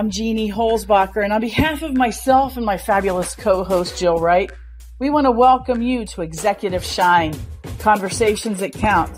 [0.00, 4.50] I'm Jeannie Holzbacher, and on behalf of myself and my fabulous co host, Jill Wright,
[4.98, 7.34] we want to welcome you to Executive Shine
[7.80, 9.12] Conversations that Count.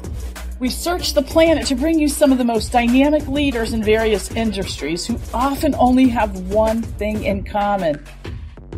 [0.58, 4.32] We search the planet to bring you some of the most dynamic leaders in various
[4.32, 8.04] industries who often only have one thing in common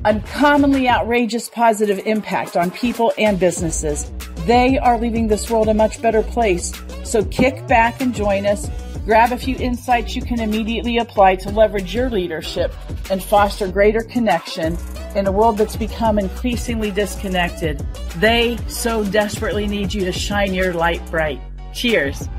[0.05, 4.13] uncommonly outrageous positive impact on people and businesses.
[4.45, 6.71] They are leaving this world a much better place.
[7.05, 8.69] So kick back and join us.
[9.05, 12.73] Grab a few insights you can immediately apply to leverage your leadership
[13.11, 14.79] and foster greater connection
[15.15, 17.87] in a world that's become increasingly disconnected.
[18.17, 21.39] They so desperately need you to shine your light bright.
[21.75, 22.31] Cheers.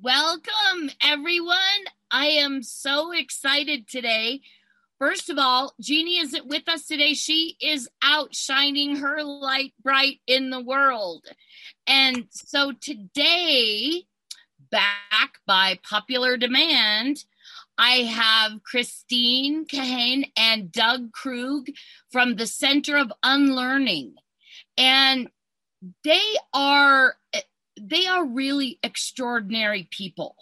[0.00, 1.58] Welcome, everyone.
[2.10, 4.40] I am so excited today.
[4.98, 7.12] First of all, Jeannie isn't with us today.
[7.12, 11.26] She is out shining her light bright in the world.
[11.86, 14.04] And so today,
[14.70, 17.24] back by popular demand,
[17.78, 21.68] I have Christine Kahane and Doug Krug
[22.10, 24.14] from the Center of Unlearning.
[24.76, 25.28] And
[26.04, 27.16] they are
[27.80, 30.36] they are really extraordinary people.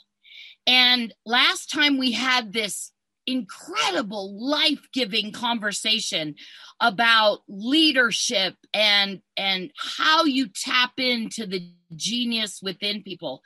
[0.66, 2.92] And last time we had this
[3.30, 6.34] incredible life-giving conversation
[6.80, 13.42] about leadership and and how you tap into the genius within people.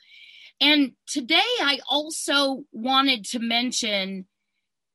[0.61, 4.27] And today I also wanted to mention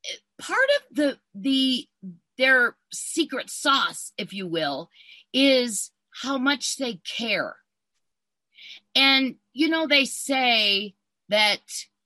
[0.04, 1.86] eh, part of the the
[2.38, 4.88] their secret sauce if you will
[5.32, 5.90] is
[6.22, 7.56] how much they care.
[8.94, 10.94] And you know they say
[11.28, 11.60] that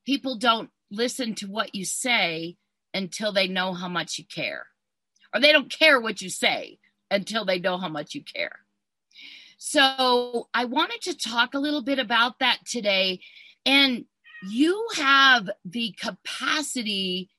[0.05, 2.57] people don't listen to what you say
[2.95, 4.67] until they know how much you care
[5.35, 6.79] or they don't care what you say
[7.11, 8.61] until they know how much you care.
[9.59, 13.21] So I wanted to talk a little bit about that today.
[13.67, 14.05] And
[14.49, 17.31] you have the capacity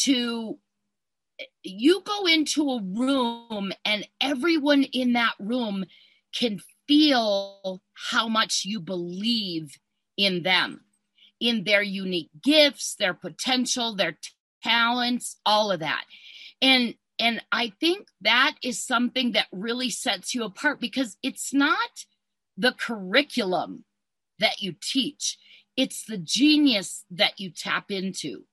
[0.00, 0.58] to,
[1.62, 5.86] you go into a room and everyone in that room
[6.34, 9.78] can feel how much you believe
[10.16, 10.84] in them,
[11.40, 14.18] in their unique gifts, their potential, their
[14.64, 16.04] talents, all of that.
[16.62, 22.04] And and I think that is something that really sets you apart because it's not
[22.56, 23.84] the curriculum
[24.40, 25.38] that you teach,
[25.76, 28.44] it's the genius that you tap into.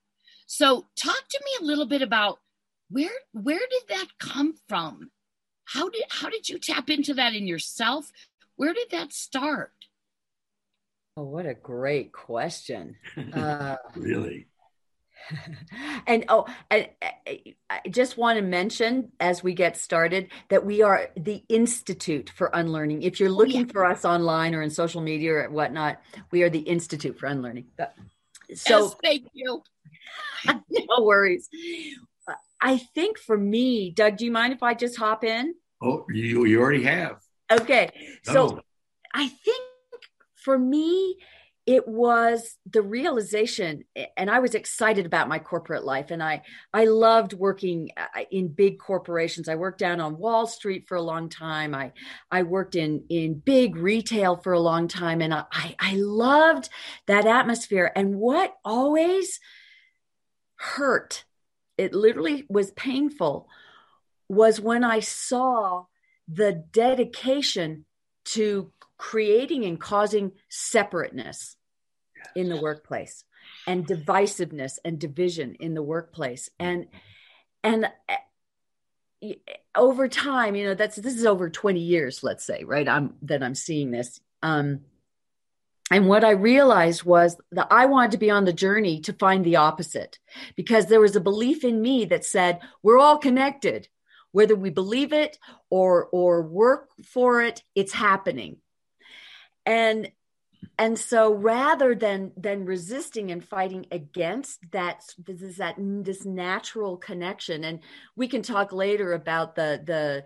[0.45, 2.39] So, talk to me a little bit about
[2.89, 5.11] where where did that come from?
[5.65, 8.11] How did how did you tap into that in yourself?
[8.57, 9.71] Where did that start?
[11.17, 12.95] Oh, what a great question.
[13.33, 14.47] Uh, really?
[16.07, 16.89] and oh, and
[17.69, 22.49] I just want to mention as we get started that we are the Institute for
[22.53, 23.03] Unlearning.
[23.03, 23.71] If you're oh, looking yeah.
[23.71, 26.01] for us online or in social media or whatnot,
[26.31, 27.65] we are the Institute for Unlearning.
[28.55, 29.63] So yes, thank you.
[30.45, 31.49] no worries.
[32.61, 35.55] I think for me, Doug, do you mind if I just hop in?
[35.81, 37.21] Oh, you you already have.
[37.51, 37.89] Okay.
[38.23, 38.61] So
[39.13, 39.59] I think
[40.35, 41.17] for me,
[41.65, 43.83] it was the realization
[44.17, 46.41] and i was excited about my corporate life and i
[46.73, 49.49] i loved working uh, in big corporations.
[49.49, 51.73] I worked down on wall street for a long time.
[51.73, 51.93] I
[52.29, 56.69] i worked in in big retail for a long time and i i loved
[57.07, 57.91] that atmosphere.
[57.95, 59.39] And what always
[60.55, 61.25] hurt
[61.77, 63.47] it literally was painful
[64.29, 65.85] was when i saw
[66.27, 67.85] the dedication
[68.23, 68.71] to
[69.01, 71.57] creating and causing separateness
[72.15, 72.27] yes.
[72.35, 73.23] in the workplace
[73.65, 76.85] and divisiveness and division in the workplace and
[77.63, 77.89] and
[79.23, 79.33] eh,
[79.73, 83.41] over time you know that's this is over 20 years let's say right i'm that
[83.41, 84.81] i'm seeing this um
[85.89, 89.43] and what I realized was that I wanted to be on the journey to find
[89.43, 90.19] the opposite
[90.55, 93.89] because there was a belief in me that said, we're all connected.
[94.31, 95.37] Whether we believe it
[95.69, 98.60] or, or work for it, it's happening
[99.65, 100.11] and
[100.77, 106.97] and so rather than than resisting and fighting against that this is that this natural
[106.97, 107.79] connection and
[108.15, 110.25] we can talk later about the the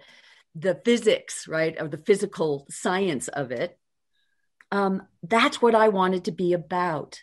[0.56, 3.78] the physics right of the physical science of it
[4.72, 7.22] um, that's what i wanted to be about.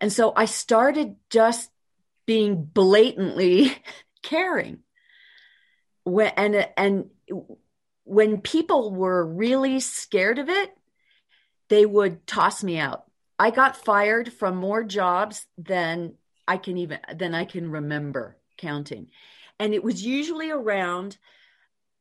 [0.00, 1.70] And so i started just
[2.26, 3.76] being blatantly
[4.22, 4.80] caring.
[6.04, 7.10] When and and
[8.04, 10.70] when people were really scared of it
[11.72, 13.04] they would toss me out.
[13.38, 16.16] I got fired from more jobs than
[16.46, 19.08] I can even than I can remember counting.
[19.58, 21.16] And it was usually around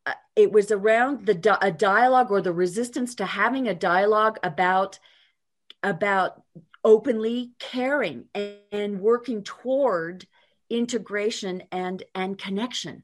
[0.06, 5.00] uh, it was around the a dialogue or the resistance to having a dialogue about
[5.82, 6.44] about
[6.84, 10.28] openly caring and, and working toward
[10.70, 13.04] integration and and connection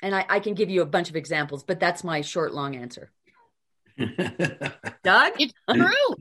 [0.00, 2.76] and I, I, can give you a bunch of examples but that's my short long
[2.76, 3.10] answer
[5.04, 5.32] doug?
[5.38, 6.16] It's true.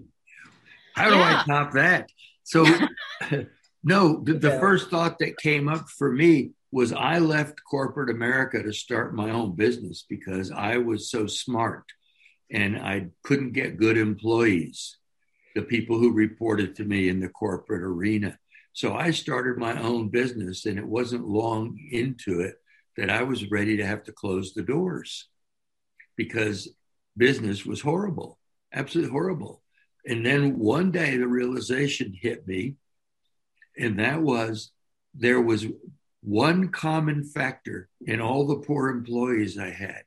[0.96, 1.44] How do yeah.
[1.48, 2.10] i top that?
[2.44, 2.64] So
[3.84, 8.62] no the, the first thought that came up for me was i left corporate america
[8.62, 11.84] to start my own business because i was so smart
[12.52, 14.98] and i couldn't get good employees
[15.56, 18.38] the people who reported to me in the corporate arena.
[18.74, 22.56] So I started my own business, and it wasn't long into it
[22.98, 25.30] that I was ready to have to close the doors
[26.18, 26.68] because
[27.18, 28.40] business was horrible,
[28.74, 29.62] absolutely horrible.
[30.06, 32.76] And then one day the realization hit me,
[33.78, 34.72] and that was
[35.14, 35.66] there was
[36.22, 40.04] one common factor in all the poor employees I had.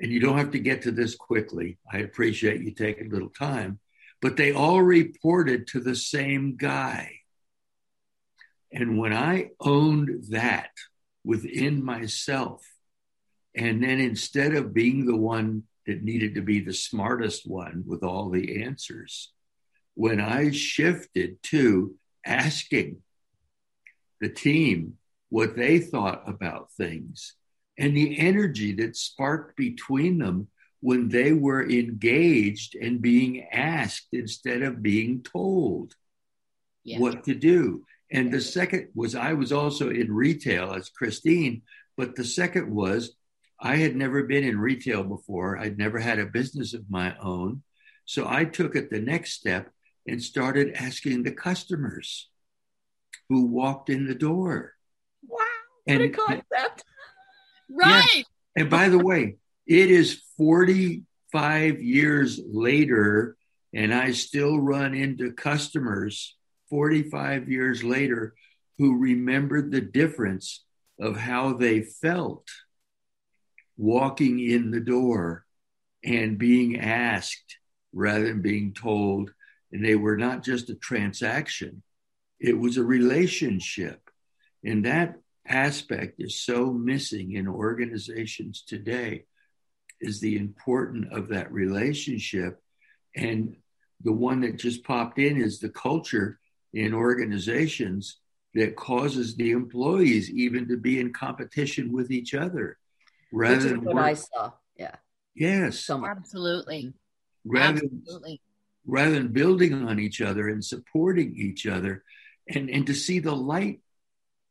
[0.00, 1.78] And you don't have to get to this quickly.
[1.90, 3.78] I appreciate you taking a little time
[4.24, 7.12] but they all reported to the same guy.
[8.72, 10.70] And when I owned that
[11.22, 12.66] within myself,
[13.54, 18.02] and then instead of being the one that needed to be the smartest one with
[18.02, 19.32] all the answers,
[19.94, 23.02] when I shifted to asking
[24.20, 24.94] the team
[25.28, 27.34] what they thought about things
[27.78, 30.48] and the energy that sparked between them
[30.80, 35.94] when they were engaged and being asked instead of being told
[36.84, 36.98] yeah.
[36.98, 37.84] what to do.
[38.10, 41.62] And the second was I was also in retail as Christine,
[41.96, 43.14] but the second was
[43.64, 45.56] I had never been in retail before.
[45.56, 47.62] I'd never had a business of my own.
[48.04, 49.70] So I took it the next step
[50.06, 52.28] and started asking the customers
[53.30, 54.74] who walked in the door.
[55.26, 55.38] Wow,
[55.84, 56.84] what and, a concept.
[57.70, 58.06] right.
[58.14, 58.22] Yeah.
[58.54, 59.36] And by the way,
[59.66, 63.34] it is 45 years later,
[63.72, 66.36] and I still run into customers
[66.68, 68.34] 45 years later
[68.76, 70.64] who remembered the difference
[71.00, 72.46] of how they felt
[73.76, 75.44] walking in the door
[76.04, 77.58] and being asked
[77.92, 79.32] rather than being told.
[79.72, 81.82] And they were not just a transaction,
[82.38, 84.00] it was a relationship.
[84.64, 85.16] And that
[85.46, 89.24] aspect is so missing in organizations today
[90.00, 92.60] is the importance of that relationship.
[93.14, 93.56] And
[94.02, 96.38] the one that just popped in is the culture
[96.72, 98.18] in organizations
[98.54, 102.78] that causes the employees even to be in competition with each other
[103.34, 104.04] rather Which is than what work.
[104.04, 104.52] I saw.
[104.76, 104.96] Yeah.
[105.34, 105.90] Yes.
[105.90, 106.94] Absolutely.
[107.44, 108.40] Rather, Absolutely.
[108.86, 112.04] rather than building on each other and supporting each other
[112.48, 113.80] and, and to see the light,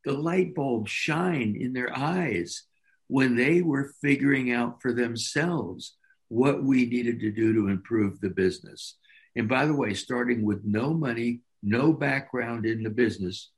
[0.06, 2.64] the light bulb shine in their eyes
[3.08, 5.96] when they were figuring out for themselves
[6.28, 8.98] what we needed to do to improve the business.
[9.36, 13.50] And by the way, starting with no money, no background in the business,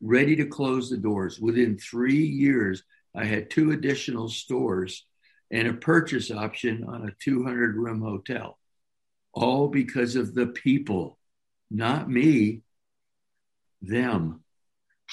[0.00, 1.40] ready to close the doors.
[1.40, 2.82] Within three years,
[3.18, 5.04] I had two additional stores
[5.50, 8.58] and a purchase option on a 200 room hotel,
[9.32, 11.18] all because of the people,
[11.68, 12.62] not me,
[13.82, 14.44] them.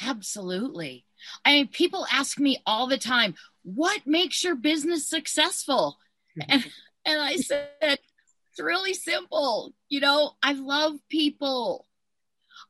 [0.04, 1.06] Absolutely.
[1.44, 3.34] I mean, people ask me all the time,
[3.64, 5.98] what makes your business successful?
[6.50, 6.66] And,
[7.06, 9.74] and I said, it's really simple.
[9.88, 11.88] You know, I love people.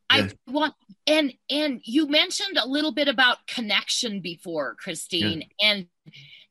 [0.09, 0.73] I want
[1.07, 5.69] and and you mentioned a little bit about connection before, Christine, yeah.
[5.69, 5.87] and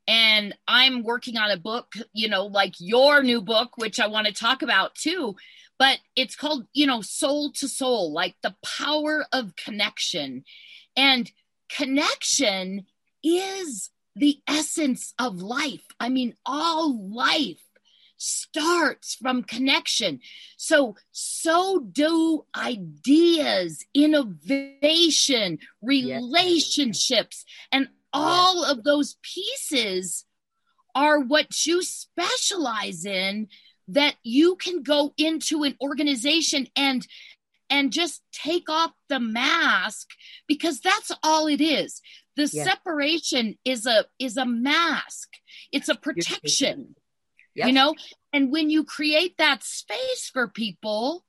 [0.06, 4.26] and I'm working on a book, you know, like your new book, which I want
[4.26, 5.36] to talk about too.
[5.78, 10.44] But it's called, you know, soul to soul, like the power of connection.
[10.96, 11.30] And
[11.68, 12.86] connection
[13.24, 15.84] is the essence of life.
[15.98, 17.62] I mean, all life
[18.24, 20.20] starts from connection.
[20.56, 27.68] So, so do ideas, innovation, relationships, yes.
[27.72, 30.24] and all of those pieces
[30.94, 33.48] are what you specialize in
[33.88, 37.06] that you can go into an organization and
[37.70, 40.10] and just take off the mask
[40.46, 42.00] because that's all it is
[42.36, 42.64] the yeah.
[42.64, 45.28] separation is a is a mask
[45.72, 46.94] it's a protection
[47.54, 47.66] yep.
[47.66, 47.94] you know
[48.32, 51.24] and when you create that space for people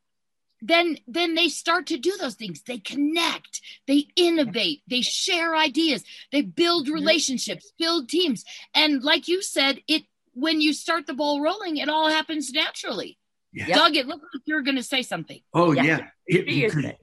[0.62, 6.04] then then they start to do those things they connect they innovate they share ideas
[6.32, 10.04] they build relationships build teams and like you said it
[10.34, 13.18] when you start the ball rolling it all happens naturally
[13.56, 13.68] yeah.
[13.68, 15.40] Doug, it looked like you're going to say something.
[15.54, 15.84] Oh, yeah.
[15.84, 16.00] yeah.
[16.28, 16.98] It,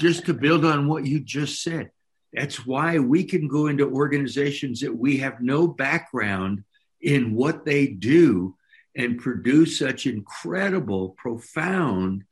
[0.00, 1.90] just to build on what you just said,
[2.32, 6.64] that's why we can go into organizations that we have no background
[7.04, 8.56] in what they do
[8.96, 12.24] and produce such incredible, profound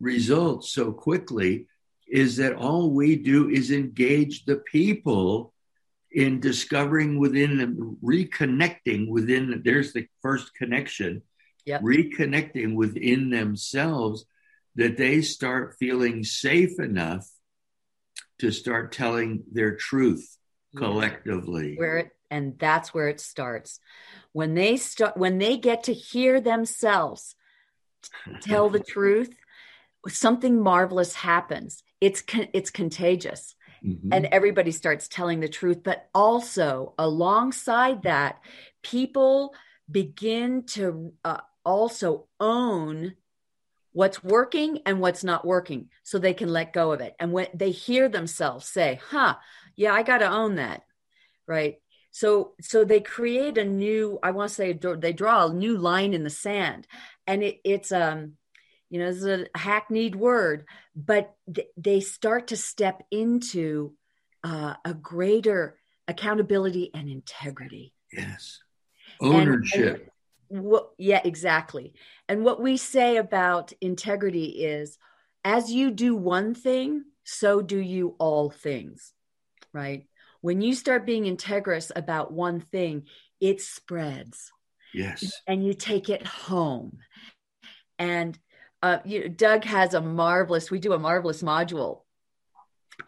[0.00, 1.66] results so quickly
[2.08, 5.52] is that all we do is engage the people
[6.12, 11.22] in discovering within them, reconnecting within, there's the first connection,
[11.66, 11.82] Yep.
[11.82, 14.24] reconnecting within themselves
[14.76, 17.28] that they start feeling safe enough
[18.38, 20.38] to start telling their truth
[20.76, 21.74] collectively.
[21.76, 23.80] where it and that's where it starts.
[24.32, 27.34] When they start when they get to hear themselves
[28.40, 29.34] tell the truth
[30.08, 31.82] something marvelous happens.
[32.00, 33.54] It's con- it's contagious.
[33.84, 34.08] Mhm.
[34.10, 35.82] and everybody starts telling the truth.
[35.82, 38.40] But also alongside that
[38.82, 39.54] people
[39.90, 43.16] begin to uh, also own
[43.92, 47.14] what's working and what's not working so they can let go of it.
[47.18, 49.36] And when they hear themselves say huh
[49.76, 50.82] yeah i got to own that
[51.46, 51.76] right
[52.16, 56.14] so so they create a new i want to say they draw a new line
[56.14, 56.86] in the sand
[57.26, 58.32] and it, it's um
[58.88, 63.92] you know it's a hackneyed word but th- they start to step into
[64.44, 68.60] uh, a greater accountability and integrity yes.
[69.20, 70.10] And- Ownership.
[70.50, 71.94] and what, yeah, exactly.
[72.28, 74.96] And what we say about integrity is
[75.44, 79.12] as you do one thing, so do you all things,
[79.72, 80.06] right?
[80.46, 83.08] When you start being integrous about one thing,
[83.40, 84.52] it spreads
[84.94, 85.32] yes.
[85.44, 86.98] and you take it home.
[87.98, 88.38] And
[88.80, 92.02] uh, you know, Doug has a marvelous, we do a marvelous module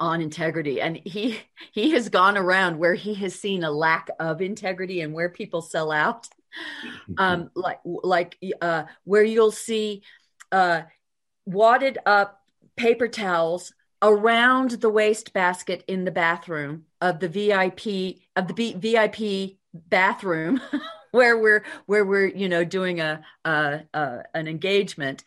[0.00, 1.38] on integrity and he
[1.72, 5.62] he has gone around where he has seen a lack of integrity and where people
[5.62, 6.28] sell out
[7.16, 10.02] um like like uh where you'll see
[10.52, 10.82] uh
[11.46, 12.42] wadded up
[12.76, 18.74] paper towels around the waste basket in the bathroom of the VIP of the B-
[18.74, 20.60] VIP bathroom
[21.10, 25.24] where we're where we're you know doing a, a, a an engagement.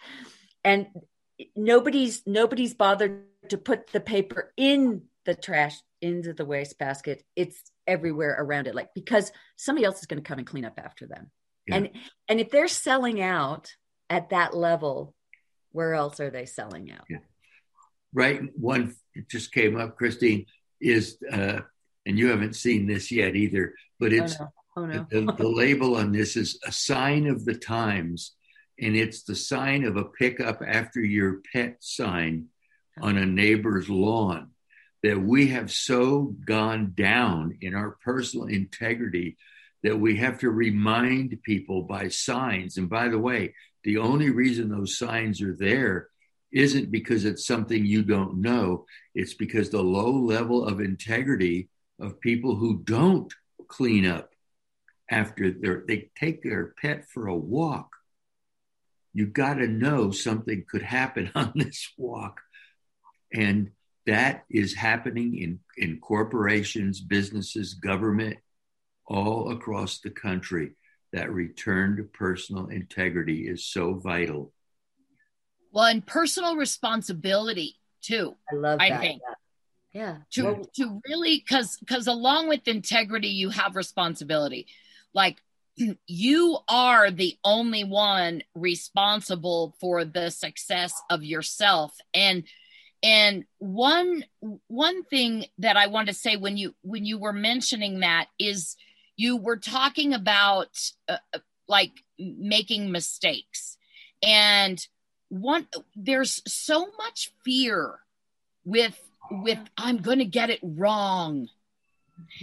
[0.63, 0.87] And
[1.55, 7.23] nobody's nobody's bothered to put the paper in the trash into the waste basket.
[7.35, 10.79] It's everywhere around it like because somebody else is going to come and clean up
[10.83, 11.31] after them.
[11.67, 11.75] Yeah.
[11.75, 11.89] and
[12.27, 13.75] and if they're selling out
[14.09, 15.13] at that level
[15.71, 17.05] where else are they selling out
[18.13, 18.41] right?
[18.55, 18.95] One
[19.29, 20.45] just came up christine
[20.79, 21.59] is uh
[22.05, 24.35] and you haven't seen this yet either but it's
[24.77, 25.25] oh no, oh, no.
[25.25, 28.33] the, the label on this is a sign of the times
[28.79, 32.47] and it's the sign of a pickup after your pet sign
[33.01, 34.49] on a neighbor's lawn
[35.03, 39.37] that we have so gone down in our personal integrity
[39.83, 42.77] that we have to remind people by signs.
[42.77, 46.10] And by the way the only reason those signs are there
[46.53, 52.19] isn't because it's something you don't know it's because the low level of integrity of
[52.19, 53.33] people who don't
[53.67, 54.31] clean up
[55.09, 55.51] after
[55.87, 57.89] they take their pet for a walk.
[59.13, 62.39] You got to know something could happen on this walk.
[63.33, 63.71] And
[64.07, 68.37] that is happening in, in corporations, businesses, government,
[69.05, 70.71] all across the country.
[71.13, 74.53] That return to personal integrity is so vital.
[75.71, 78.35] Well, and personal responsibility too.
[78.51, 79.01] i love I that.
[79.01, 79.21] think.
[79.93, 80.17] yeah.
[80.33, 84.67] To Well, to really because because along with integrity you have responsibility.
[85.13, 85.37] Like
[86.07, 91.95] you are the only one responsible for the success of yourself.
[92.13, 92.43] And
[93.03, 94.25] and one
[94.67, 98.75] one thing that i want to say when you when you were mentioning that is
[99.15, 100.69] you were talking about
[101.07, 103.77] uh, uh, like making mistakes.
[104.23, 104.85] And
[105.31, 107.99] one there's so much fear
[108.65, 108.99] with
[109.31, 111.47] with i'm going to get it wrong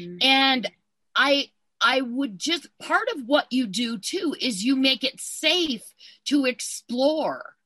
[0.00, 0.16] mhm.
[0.22, 0.70] and
[1.14, 1.50] i
[1.82, 5.82] i would just part of what you do too is you make it safe
[6.24, 7.56] to explore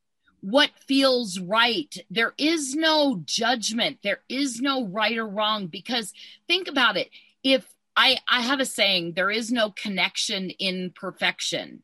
[0.40, 6.12] what feels right there is no judgment there is no right or wrong because
[6.48, 7.08] think about it
[7.44, 7.64] if
[7.96, 11.80] i i have a saying there is no connection in perfection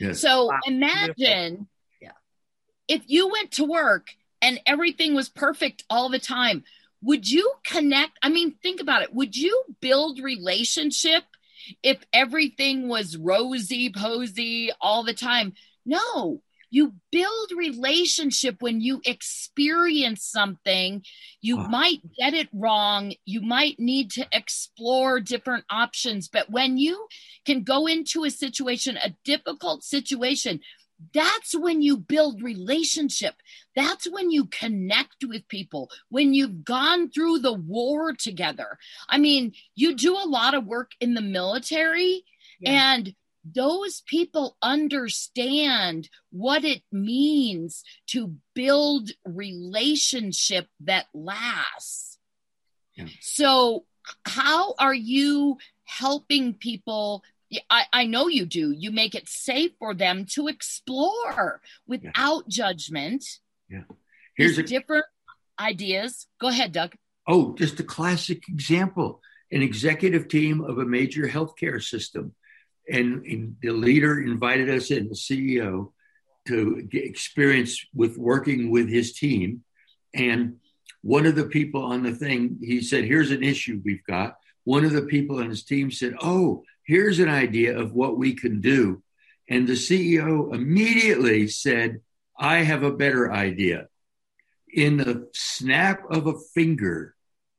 [0.00, 0.20] Yes.
[0.20, 0.58] so Wow.
[0.66, 1.56] imagine Yeah.
[2.88, 4.08] If you went to work
[4.40, 6.64] and everything was perfect all the time,
[7.02, 8.18] would you connect?
[8.22, 9.14] I mean, think about it.
[9.14, 11.24] Would you build relationship
[11.82, 15.54] if everything was rosy posy all the time?
[15.84, 16.42] No.
[16.70, 21.02] You build relationship when you experience something.
[21.42, 23.12] You might get it wrong.
[23.26, 26.28] You might need to explore different options.
[26.28, 27.08] But when you
[27.44, 30.60] can go into a situation, a difficult situation,
[31.12, 33.34] that's when you build relationship.
[33.74, 38.78] That's when you connect with people, when you've gone through the war together.
[39.08, 42.24] I mean, you do a lot of work in the military
[42.60, 42.92] Yeah.
[42.94, 52.18] and those people understand what it means to build relationship that lasts.
[52.94, 53.06] Yeah.
[53.20, 53.84] So,
[54.24, 57.24] how are you helping people?
[57.70, 58.70] I, I, know you do.
[58.70, 62.48] You make it safe for them to explore without yeah.
[62.48, 63.24] judgment.
[63.68, 63.82] Yeah.
[64.36, 65.04] Here's a different
[65.58, 66.26] ideas.
[66.40, 66.94] Go ahead, Doug.
[67.26, 69.20] Oh, just a classic example
[69.52, 72.34] an executive team of a major healthcare system
[72.88, 75.92] and, and the leader invited us in, the CEO,
[76.48, 79.62] to get experience with working with his team.
[80.14, 80.56] And
[81.02, 84.36] one of the people on the thing, he said, Here's an issue we've got.
[84.64, 88.34] One of the people on his team said, Oh, here's an idea of what we
[88.34, 89.02] can do.
[89.48, 92.00] And the CEO immediately said,
[92.38, 93.88] I have a better idea.
[94.72, 97.14] In the snap of a finger,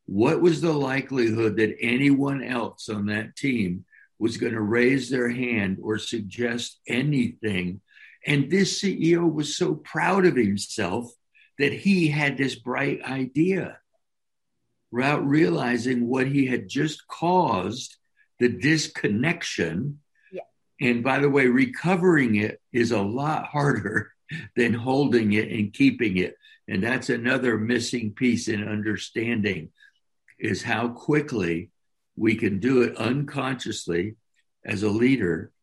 [0.06, 3.86] what was the likelihood that anyone else on that team
[4.24, 7.82] was going to raise their hand or suggest anything.
[8.26, 11.12] And this CEO was so proud of himself
[11.60, 13.80] that he had this bright idea
[14.92, 17.98] without realizing what he had just caused
[18.44, 20.00] the disconnection.
[20.30, 20.42] Yeah.
[20.82, 24.12] And by the way, recovering it is a lot harder
[24.58, 26.36] than holding it and keeping it.
[26.68, 29.70] And that's another missing piece in understanding
[30.38, 31.70] is how quickly
[32.18, 34.18] we can do it unconsciously
[34.66, 35.54] as a leader.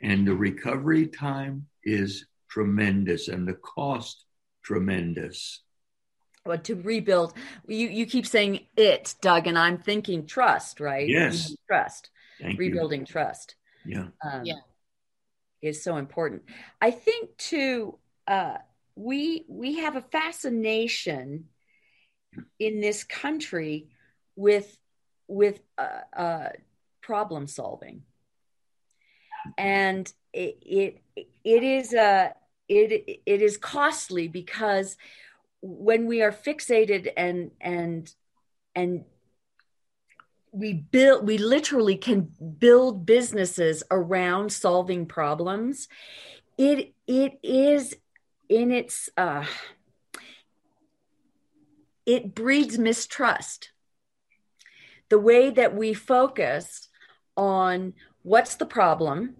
[0.00, 4.24] And the recovery time is tremendous and the cost
[4.64, 5.60] tremendous.
[6.46, 7.34] Well, to rebuild,
[7.68, 11.06] you, you keep saying it, Doug, and I'm thinking trust, right?
[11.06, 11.54] Yes.
[11.68, 12.10] Trust.
[12.42, 13.06] Thank Rebuilding you.
[13.06, 13.54] trust.
[13.84, 14.08] Yeah.
[14.24, 14.60] Um, yeah.
[15.62, 16.42] Is so important.
[16.80, 18.56] I think too, uh,
[18.96, 21.44] we we have a fascination
[22.58, 23.88] in this country
[24.34, 24.76] with
[25.28, 26.48] with uh, uh,
[27.00, 28.02] problem solving,
[29.56, 31.02] and it, it
[31.44, 32.34] it is a
[32.68, 34.96] it it is costly because
[35.60, 38.12] when we are fixated and and
[38.74, 39.04] and
[40.52, 45.88] we build we literally can build businesses around solving problems
[46.58, 47.96] it it is
[48.48, 49.44] in its uh
[52.04, 53.70] it breeds mistrust
[55.12, 56.88] the way that we focus
[57.36, 59.34] on what's the problem,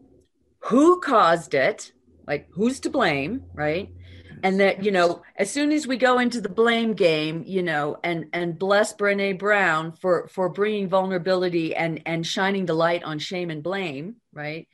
[0.59, 1.92] who caused it,
[2.27, 3.88] like who's to blame, right?
[4.42, 7.98] And that, you know, as soon as we go into the blame game, you know,
[8.02, 13.18] and and bless Brene Brown for for bringing vulnerability and and shining the light on
[13.18, 14.68] shame and blame, right?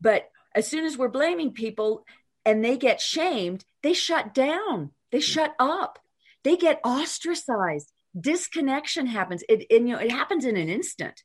[0.00, 2.04] But as soon as we're blaming people
[2.44, 4.90] and they get shamed, they shut down.
[5.10, 5.22] They mm.
[5.22, 5.98] shut up.
[6.42, 11.22] They get ostracized disconnection happens it, it, you know it happens in an instant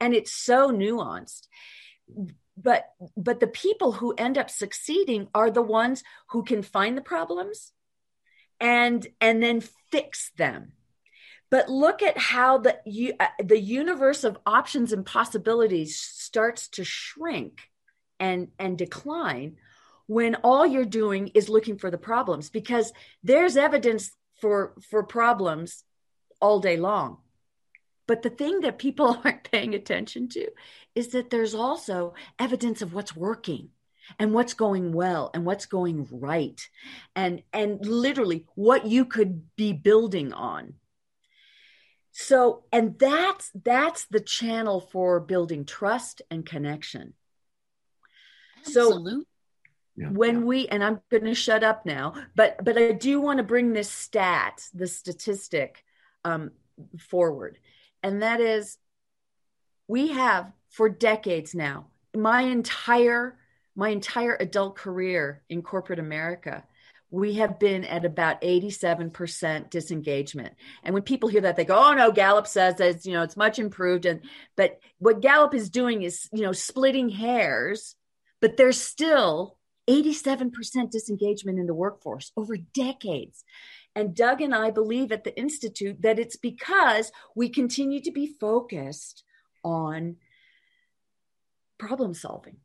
[0.00, 1.46] and it's so nuanced
[2.56, 7.02] but but the people who end up succeeding are the ones who can find the
[7.02, 7.72] problems
[8.60, 10.72] and and then fix them
[11.50, 16.84] but look at how the you, uh, the universe of options and possibilities starts to
[16.84, 17.70] shrink
[18.18, 19.56] and and decline
[20.06, 22.92] when all you're doing is looking for the problems because
[23.22, 25.84] there's evidence for for problems
[26.40, 27.18] all day long.
[28.06, 30.48] But the thing that people aren't paying attention to
[30.94, 33.70] is that there's also evidence of what's working
[34.18, 36.68] and what's going well and what's going right
[37.16, 40.74] and and literally what you could be building on
[42.12, 47.14] so and that's that's the channel for building trust and connection
[48.58, 49.04] Absolute.
[49.04, 49.24] so
[49.96, 50.08] yeah.
[50.10, 53.42] when we and i'm going to shut up now but but i do want to
[53.42, 55.84] bring this stat the statistic
[56.26, 56.50] um,
[56.98, 57.58] forward.
[58.06, 58.78] And that is,
[59.88, 63.36] we have for decades now, my entire
[63.74, 66.64] my entire adult career in corporate America,
[67.10, 70.54] we have been at about 87% disengagement.
[70.84, 73.36] And when people hear that, they go, oh no, Gallup says that, you know, it's
[73.36, 74.06] much improved.
[74.06, 74.22] And,
[74.56, 77.96] but what Gallup is doing is, you know, splitting hairs,
[78.40, 79.55] but there's still
[79.88, 83.44] 87% disengagement in the workforce over decades.
[83.94, 88.26] And Doug and I believe at the Institute that it's because we continue to be
[88.26, 89.24] focused
[89.64, 90.16] on
[91.78, 92.56] problem solving.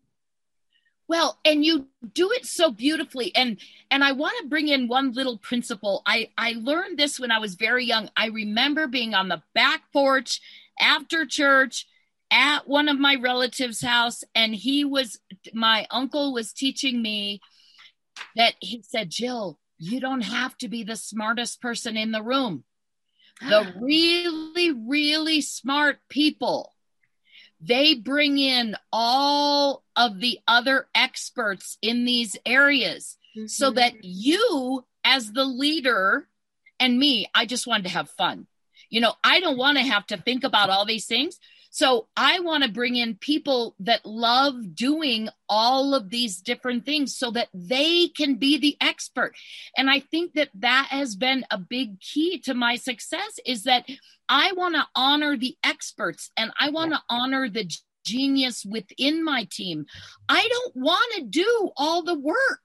[1.08, 3.36] Well, and you do it so beautifully.
[3.36, 6.04] And and I want to bring in one little principle.
[6.06, 8.10] I I learned this when I was very young.
[8.16, 10.40] I remember being on the back porch
[10.80, 11.86] after church
[12.32, 15.20] at one of my relatives' house and he was
[15.54, 17.42] my uncle was teaching me
[18.36, 22.64] that he said, "Jill, you don't have to be the smartest person in the room.
[23.42, 26.74] The really, really smart people
[27.62, 33.48] they bring in all of the other experts in these areas mm-hmm.
[33.48, 36.28] so that you, as the leader,
[36.80, 38.48] and me, I just wanted to have fun.
[38.90, 41.40] You know, I don't want to have to think about all these things.
[41.72, 47.16] So I want to bring in people that love doing all of these different things
[47.16, 49.34] so that they can be the expert.
[49.78, 53.86] And I think that that has been a big key to my success is that
[54.28, 57.72] I want to honor the experts and I want to honor the
[58.06, 59.86] genius within my team.
[60.28, 62.62] I don't want to do all the work.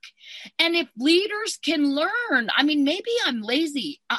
[0.58, 4.18] And if leaders can learn, I mean, maybe I'm lazy, uh,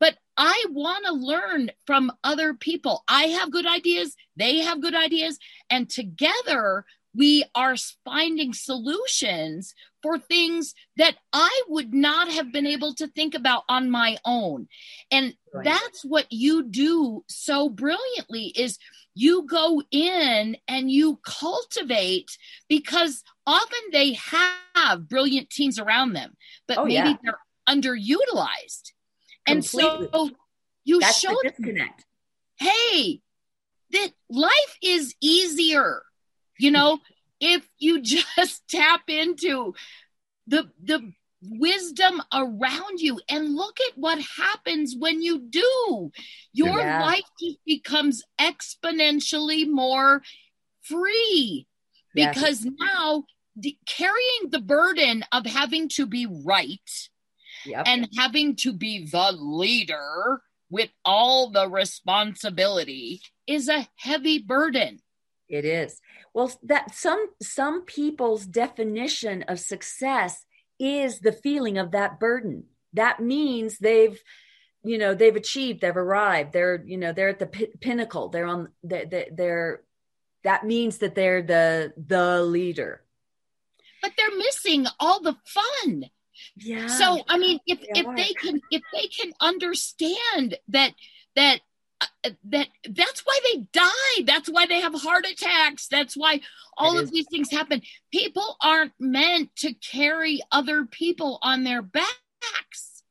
[0.00, 3.04] but I want to learn from other people.
[3.08, 5.38] I have good ideas, they have good ideas,
[5.70, 12.94] and together we are finding solutions for things that I would not have been able
[12.94, 14.68] to think about on my own.
[15.10, 15.64] And right.
[15.64, 18.78] that's what you do so brilliantly is
[19.14, 22.36] you go in and you cultivate
[22.68, 24.18] because often they
[24.74, 26.34] have brilliant teams around them,
[26.66, 27.16] but oh, maybe yeah.
[27.22, 28.92] they're underutilized.
[29.46, 30.30] And so
[30.84, 32.04] you That's show the disconnect.
[32.60, 33.20] Them, hey,
[33.92, 36.02] that life is easier.
[36.58, 36.98] You know,
[37.40, 39.74] if you just tap into
[40.46, 41.12] the the
[41.44, 46.12] wisdom around you and look at what happens when you do
[46.52, 47.02] your yeah.
[47.02, 47.24] life
[47.66, 50.22] becomes exponentially more
[50.82, 51.66] free
[52.14, 52.74] because yes.
[52.78, 53.24] now
[53.56, 57.10] the, carrying the burden of having to be right
[57.66, 57.84] yep.
[57.86, 65.00] and having to be the leader with all the responsibility is a heavy burden.
[65.48, 66.00] It is.
[66.32, 70.46] Well that some some people's definition of success
[70.78, 72.64] is the feeling of that burden.
[72.94, 74.18] That means they've
[74.82, 78.46] you know they've achieved they've arrived they're you know they're at the p- pinnacle they're
[78.46, 79.82] on they're, they're
[80.44, 83.02] that means that they're the the leader.
[84.00, 86.04] But they're missing all the fun
[86.56, 86.86] yeah.
[86.86, 90.92] So i mean if if they can if they can understand that
[91.34, 91.60] that
[92.24, 94.24] uh, that that's why they die.
[94.24, 95.86] That's why they have heart attacks.
[95.88, 96.40] That's why
[96.76, 97.82] all of these things happen.
[98.10, 103.02] People aren't meant to carry other people on their backs.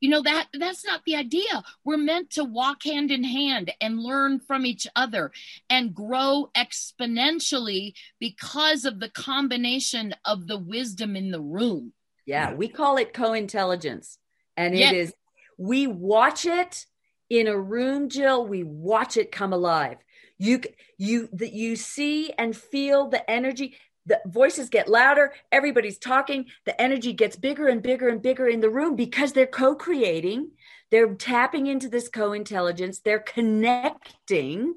[0.00, 1.64] You know that that's not the idea.
[1.84, 5.32] We're meant to walk hand in hand and learn from each other
[5.68, 11.92] and grow exponentially because of the combination of the wisdom in the room
[12.26, 14.18] yeah, we call it co-intelligence.
[14.56, 15.14] And it is
[15.58, 16.86] we watch it
[17.30, 19.98] in a room, Jill, we watch it come alive.
[20.38, 20.60] You
[20.98, 23.76] you that you see and feel the energy.
[24.06, 25.32] The voices get louder.
[25.50, 26.46] Everybody's talking.
[26.66, 30.50] The energy gets bigger and bigger and bigger in the room because they're co-creating.
[30.90, 33.00] They're tapping into this co-intelligence.
[33.00, 34.74] They're connecting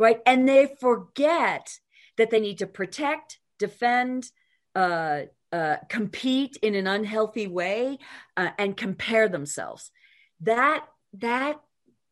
[0.00, 0.20] right?
[0.26, 1.78] And they forget
[2.16, 4.30] that they need to protect defend
[4.74, 7.98] uh, uh, compete in an unhealthy way
[8.36, 9.90] uh, and compare themselves.
[10.40, 11.60] That that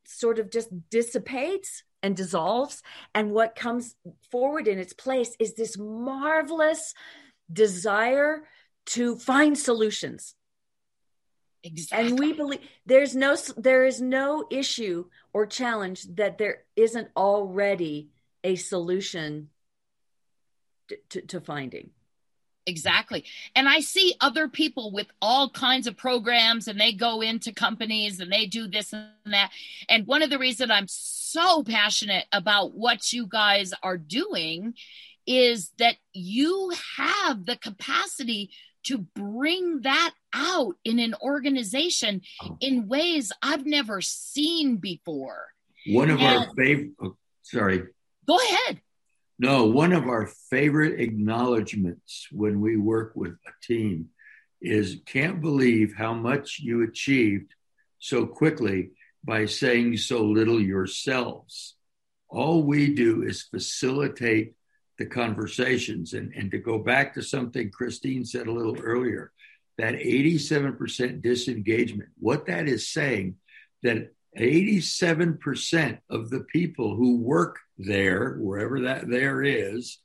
[0.04, 2.82] sort of just dissipates and dissolves.
[3.14, 3.94] And what comes
[4.30, 6.94] forward in its place is this marvelous
[7.52, 8.44] desire
[8.86, 10.34] to find solutions.
[11.64, 12.08] Exactly.
[12.08, 18.10] and we believe there's no there is no issue or challenge that there isn't already
[18.44, 19.48] a solution
[20.86, 21.90] to, to, to finding
[22.68, 23.24] Exactly.
[23.56, 28.20] And I see other people with all kinds of programs and they go into companies
[28.20, 29.50] and they do this and that.
[29.88, 34.74] And one of the reasons I'm so passionate about what you guys are doing
[35.26, 38.50] is that you have the capacity
[38.84, 42.58] to bring that out in an organization oh.
[42.60, 45.46] in ways I've never seen before.
[45.86, 47.84] One of and, our favorite, oh, sorry.
[48.26, 48.82] Go ahead.
[49.38, 54.08] No, one of our favorite acknowledgments when we work with a team
[54.60, 57.54] is can't believe how much you achieved
[58.00, 58.90] so quickly
[59.24, 61.76] by saying so little yourselves.
[62.28, 64.54] All we do is facilitate
[64.98, 66.14] the conversations.
[66.14, 69.32] And, and to go back to something Christine said a little earlier,
[69.78, 73.36] that 87% disengagement, what that is saying,
[73.84, 79.98] that 87% of the people who work there, wherever that there is,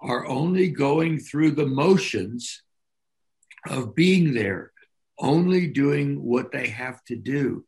[0.00, 2.62] are only going through the motions
[3.68, 4.72] of being there,
[5.18, 7.64] only doing what they have to do.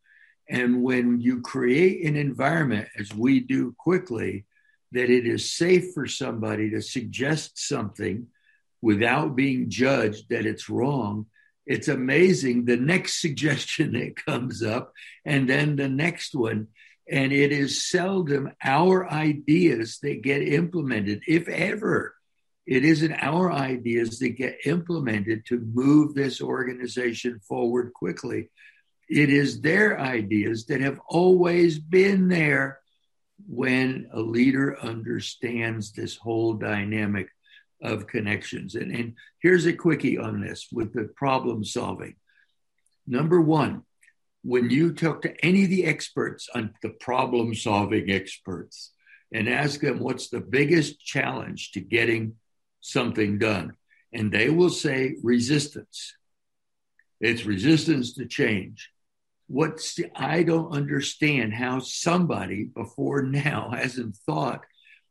[0.48, 4.44] And when you create an environment, as we do quickly,
[4.92, 8.26] that it is safe for somebody to suggest something
[8.82, 11.26] without being judged that it's wrong,
[11.66, 14.92] it's amazing the next suggestion that comes up
[15.24, 16.68] and then the next one
[17.08, 22.14] And it is seldom our ideas that get implemented, if ever.
[22.66, 28.50] It isn't our ideas that get implemented to move this organization forward quickly.
[29.08, 32.80] It is their ideas that have always been there
[33.46, 37.28] when a leader understands this whole dynamic
[37.80, 38.74] of connections.
[38.74, 42.16] And, and here's a quickie on this with the problem solving.
[43.06, 43.82] Number one,
[44.46, 48.92] when you talk to any of the experts on the problem solving experts
[49.32, 52.36] and ask them what's the biggest challenge to getting
[52.80, 53.72] something done,
[54.12, 56.14] and they will say resistance.
[57.20, 58.90] It's resistance to change.
[59.48, 64.60] What's the, I don't understand how somebody before now hasn't thought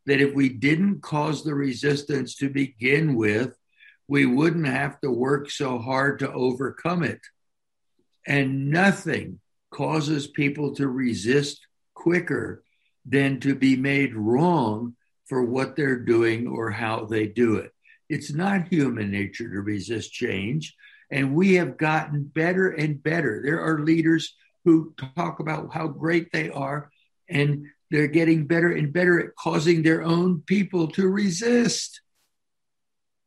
[0.05, 3.53] that if we didn't cause the resistance to begin with,
[4.07, 7.19] we wouldn't have to work so hard to overcome it.
[8.27, 9.39] And nothing
[9.71, 12.63] causes people to resist quicker
[13.05, 17.71] than to be made wrong for what they're doing or how they do it.
[18.09, 20.75] It's not human nature to resist change.
[21.11, 23.41] And we have gotten better and better.
[23.43, 26.89] There are leaders who talk about how great they are,
[27.29, 32.01] and they're getting better and better at causing their own people to resist.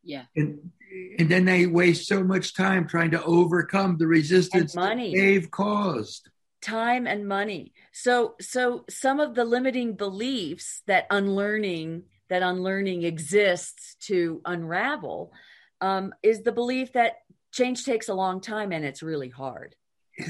[0.02, 0.24] Yeah.
[0.34, 0.72] And
[1.18, 5.14] and then they waste so much time trying to overcome the resistance money.
[5.14, 6.28] they've caused.
[6.60, 7.72] Time and money.
[7.92, 15.32] So so some of the limiting beliefs that unlearning that unlearning exists to unravel
[15.80, 17.18] um, is the belief that
[17.52, 19.74] change takes a long time and it's really hard.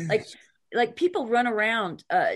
[0.08, 0.26] Like
[0.74, 2.32] like people run around uh,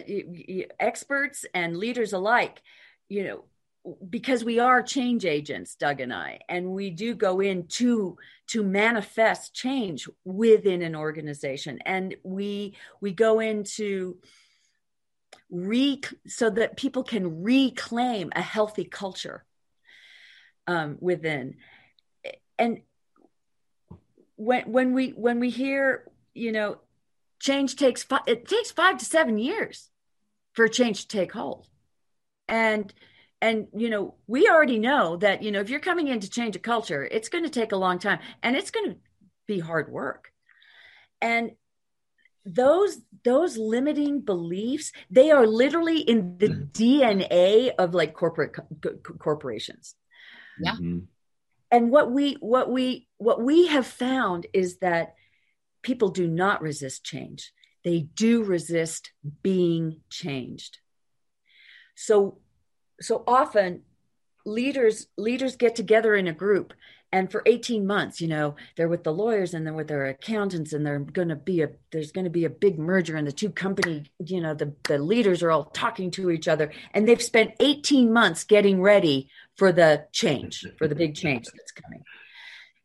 [0.80, 2.62] experts and leaders alike
[3.08, 3.44] you know
[4.08, 8.16] because we are change agents doug and i and we do go in to
[8.46, 14.16] to manifest change within an organization and we we go into
[15.50, 19.44] re so that people can reclaim a healthy culture
[20.68, 21.56] um, within
[22.58, 22.82] and
[24.36, 26.78] when when we when we hear you know
[27.42, 29.90] change takes five, it takes five to seven years
[30.52, 31.66] for change to take hold.
[32.48, 32.92] And
[33.42, 36.56] and you know we already know that you know if you're coming in to change
[36.56, 38.96] a culture it's going to take a long time and it's going to
[39.46, 40.32] be hard work
[41.20, 41.50] and
[42.46, 49.94] those those limiting beliefs they are literally in the dna of like corporate co- corporations
[50.58, 51.00] yeah mm-hmm.
[51.70, 55.14] and what we what we what we have found is that
[55.82, 57.52] people do not resist change.
[57.84, 60.78] They do resist being changed.
[61.94, 62.38] So,
[63.02, 63.82] so often
[64.44, 66.72] leaders leaders get together in a group
[67.12, 70.72] and for 18 months you know they're with the lawyers and they're with their accountants
[70.72, 73.32] and they're going to be a there's going to be a big merger and the
[73.32, 77.22] two company you know the, the leaders are all talking to each other and they've
[77.22, 82.02] spent 18 months getting ready for the change for the big change that's coming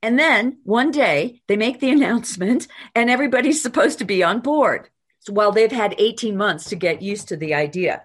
[0.01, 4.89] and then one day they make the announcement and everybody's supposed to be on board.
[5.19, 8.03] So while they've had 18 months to get used to the idea.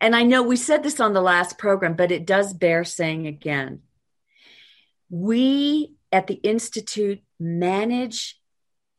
[0.00, 3.26] And I know we said this on the last program, but it does bear saying
[3.26, 3.82] again.
[5.10, 8.38] We at the Institute manage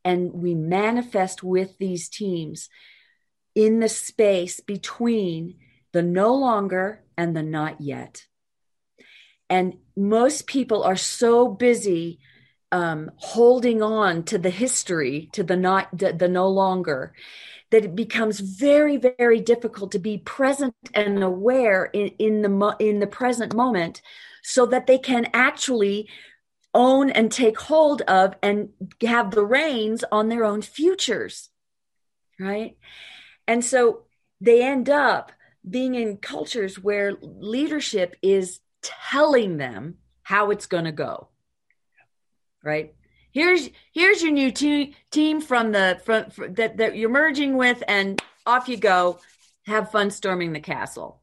[0.03, 2.69] and we manifest with these teams
[3.55, 5.55] in the space between
[5.91, 8.25] the no longer and the not yet.
[9.49, 12.19] And most people are so busy
[12.71, 17.13] um, holding on to the history, to the not, the, the no longer,
[17.71, 22.99] that it becomes very, very difficult to be present and aware in, in the in
[22.99, 24.01] the present moment,
[24.43, 26.09] so that they can actually
[26.73, 28.69] own and take hold of and
[29.01, 31.49] have the reins on their own futures,
[32.39, 32.77] right?
[33.47, 34.03] And so
[34.39, 35.31] they end up
[35.67, 41.27] being in cultures where leadership is telling them how it's going to go.
[42.63, 42.93] Right?
[43.31, 47.83] Here's here's your new te- team from the from, from that that you're merging with
[47.87, 49.19] and off you go.
[49.65, 51.21] Have fun storming the castle.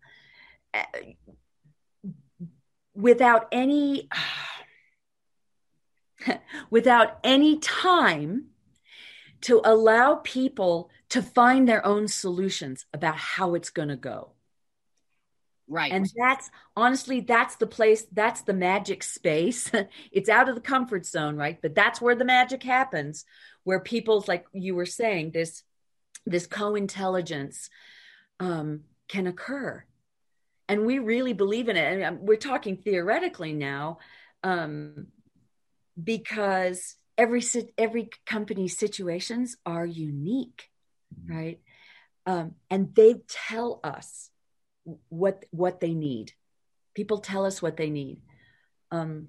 [0.72, 0.82] Uh,
[2.94, 4.08] without any
[6.70, 8.46] without any time
[9.42, 14.32] to allow people to find their own solutions about how it's going to go.
[15.68, 15.92] Right.
[15.92, 19.70] And that's honestly, that's the place, that's the magic space.
[20.12, 21.58] it's out of the comfort zone, right?
[21.60, 23.24] But that's where the magic happens,
[23.64, 25.62] where people's, like you were saying, this
[26.24, 27.70] this co-intelligence
[28.40, 29.84] um, can occur.
[30.68, 32.02] And we really believe in it.
[32.02, 33.98] And we're talking theoretically now,
[34.42, 35.08] um,
[36.02, 37.42] because every
[37.78, 40.68] every company's situations are unique,
[41.28, 41.60] right?
[42.26, 44.30] um, and they tell us
[45.08, 46.32] what what they need.
[46.94, 48.20] People tell us what they need.
[48.90, 49.28] Um,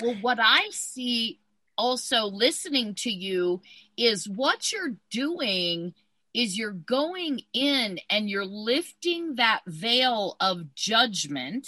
[0.00, 1.38] well, what I see
[1.76, 3.60] also listening to you
[3.96, 5.94] is what you're doing
[6.34, 11.66] is you're going in and you're lifting that veil of judgment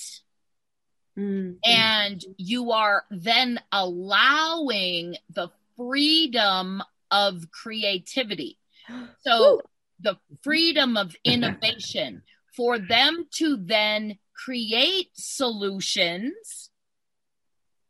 [1.18, 1.52] mm-hmm.
[1.64, 8.58] and you are then allowing the freedom of creativity
[9.20, 9.60] so
[10.04, 12.22] the freedom of innovation
[12.56, 16.70] for them to then create solutions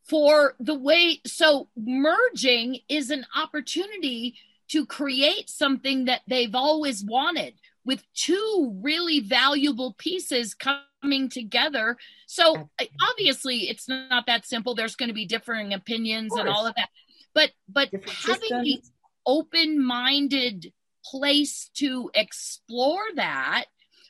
[0.09, 4.37] for the way so merging is an opportunity
[4.68, 11.96] to create something that they've always wanted with two really valuable pieces coming together.
[12.27, 12.70] So
[13.11, 14.74] obviously it's not that simple.
[14.74, 16.88] There's going to be differing opinions and all of that.
[17.35, 17.90] But but
[18.27, 18.83] having the
[19.27, 20.72] open-minded
[21.05, 23.67] place to explore that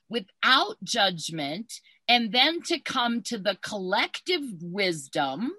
[0.08, 5.52] without judgment and then to come to the collective wisdom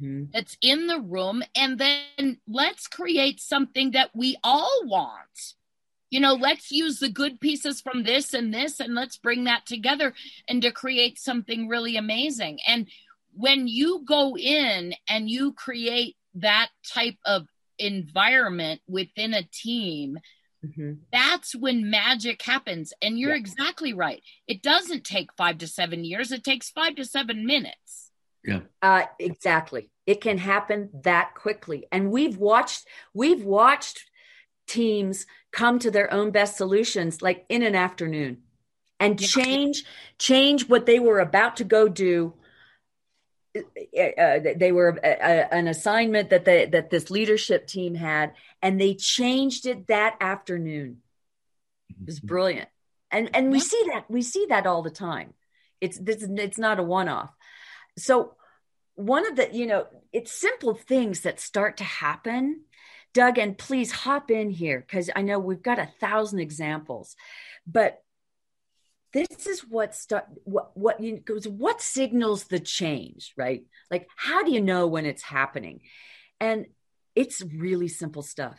[0.00, 0.24] mm-hmm.
[0.32, 5.54] that's in the room and then let's create something that we all want
[6.10, 9.66] you know let's use the good pieces from this and this and let's bring that
[9.66, 10.14] together
[10.48, 12.88] and to create something really amazing and
[13.34, 17.46] when you go in and you create that type of
[17.78, 20.18] environment within a team
[20.64, 20.92] mm-hmm.
[21.12, 23.40] that's when magic happens and you're yeah.
[23.40, 28.08] exactly right it doesn't take five to seven years it takes five to seven minutes
[28.44, 28.60] yeah.
[28.80, 29.90] Uh, exactly.
[30.06, 31.86] It can happen that quickly.
[31.92, 34.04] And we've watched, we've watched
[34.66, 38.38] teams come to their own best solutions like in an afternoon
[39.00, 39.84] and change,
[40.18, 42.34] change what they were about to go do.
[43.96, 47.66] Uh, uh they were a, uh, a, uh, an assignment that they, that this leadership
[47.66, 50.98] team had, and they changed it that afternoon.
[51.90, 52.26] It was mm-hmm.
[52.26, 52.68] brilliant,
[53.10, 55.34] and and we see that we see that all the time.
[55.80, 57.30] It's this, it's not a one off
[57.98, 58.34] so
[58.94, 62.62] one of the you know it's simple things that start to happen
[63.12, 67.16] doug and please hop in here because i know we've got a thousand examples
[67.66, 68.02] but
[69.12, 73.64] this is what start what what you goes what signals the change right?
[73.90, 75.80] Like how do you know when it's happening?
[76.40, 76.66] And
[77.14, 78.58] it's really simple stuff.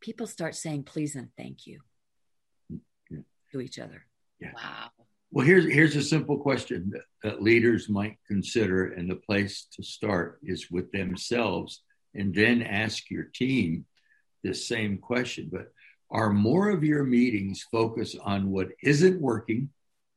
[0.00, 1.80] People start saying please and thank you.
[3.52, 4.06] To each other.
[4.40, 4.52] Yeah.
[4.54, 4.90] wow.
[5.32, 9.82] Well, here's here's a simple question that, that leaders might consider, and the place to
[9.82, 11.82] start is with themselves,
[12.14, 13.86] and then ask your team
[14.42, 15.48] this same question.
[15.52, 15.72] But
[16.10, 19.68] are more of your meetings focused on what isn't working,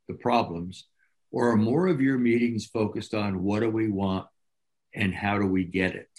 [0.07, 0.87] the problems,
[1.31, 4.27] or are more of your meetings focused on what do we want
[4.93, 6.09] and how do we get it?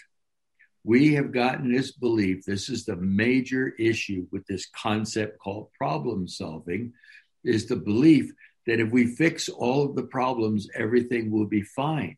[0.83, 6.29] We have gotten this belief, this is the major issue with this concept called problem
[6.29, 6.93] solving,
[7.43, 8.31] is the belief
[8.67, 12.17] that if we fix all of the problems, everything will be fine.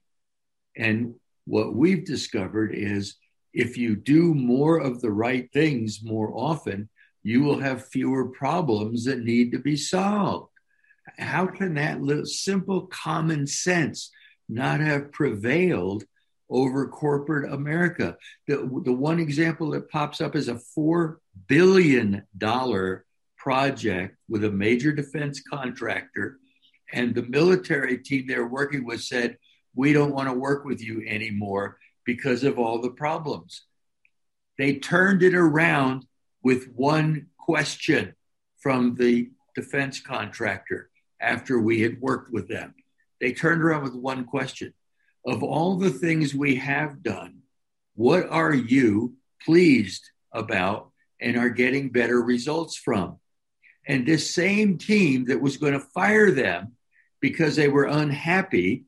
[0.77, 3.17] And what we've discovered is
[3.53, 6.89] if you do more of the right things more often,
[7.23, 10.51] you will have fewer problems that need to be solved.
[11.19, 14.11] How can that little simple common sense
[14.49, 16.05] not have prevailed
[16.49, 18.17] over corporate America?
[18.47, 21.17] The, the one example that pops up is a $4
[21.47, 22.23] billion
[23.37, 26.39] project with a major defense contractor.
[26.93, 29.39] And the military team they're working with said,
[29.75, 33.63] We don't want to work with you anymore because of all the problems.
[34.59, 36.07] They turned it around
[36.43, 38.15] with one question
[38.59, 42.75] from the defense contractor after we had worked with them.
[43.21, 44.75] They turned around with one question
[45.27, 47.39] Of all the things we have done,
[47.95, 53.19] what are you pleased about and are getting better results from?
[53.87, 56.73] And this same team that was going to fire them
[57.21, 58.85] because they were unhappy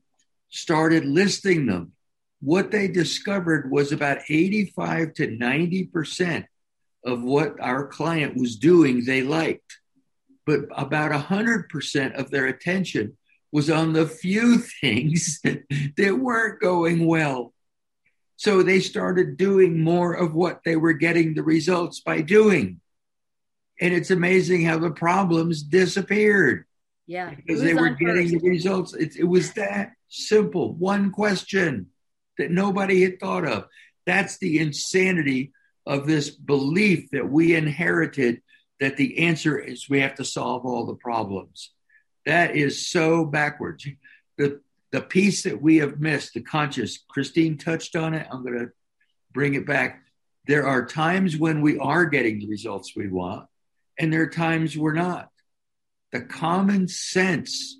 [0.49, 1.93] started listing them.
[2.41, 6.45] What they discovered was about 85 to 90%
[7.05, 9.78] of what our client was doing, they liked.
[10.45, 13.17] But about 100% of their attention
[13.51, 17.53] was on the few things that weren't going well.
[18.37, 22.79] So they started doing more of what they were getting the results by doing.
[23.81, 26.65] And it's amazing how the problems disappeared.
[27.05, 27.33] Yeah.
[27.33, 28.43] Because they were getting first?
[28.43, 28.93] the results.
[28.93, 30.73] It, it was that simple.
[30.73, 31.87] One question
[32.37, 33.65] that nobody had thought of.
[34.05, 35.51] That's the insanity
[35.85, 38.41] of this belief that we inherited
[38.79, 41.71] that the answer is we have to solve all the problems.
[42.25, 43.87] That is so backwards.
[44.37, 44.61] The,
[44.91, 48.27] the piece that we have missed, the conscious, Christine touched on it.
[48.31, 48.71] I'm going to
[49.31, 50.03] bring it back.
[50.47, 53.47] There are times when we are getting the results we want,
[53.97, 55.29] and there are times we're not.
[56.11, 57.77] The common sense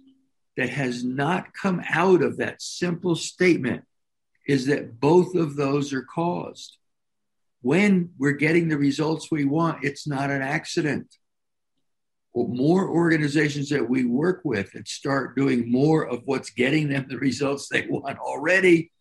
[0.58, 3.86] that has not come out of that simple statement
[4.47, 6.78] is that both of those are caused.
[7.62, 11.14] When we're getting the results we want, it's not an accident.
[12.34, 17.07] Well, more organizations that we work with and start doing more of what's getting them
[17.10, 18.91] the results they want already,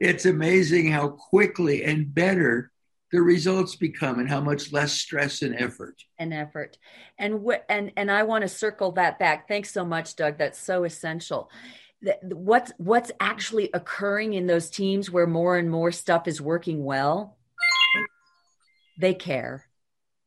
[0.00, 2.72] it's amazing how quickly and better
[3.12, 6.02] the results become and how much less stress and effort.
[6.18, 6.78] And effort.
[7.18, 9.46] And what and and i want to circle that back.
[9.46, 10.38] Thanks so much doug.
[10.38, 11.50] That's so essential.
[12.22, 17.36] What's what's actually occurring in those teams where more and more stuff is working well
[18.96, 19.66] they care.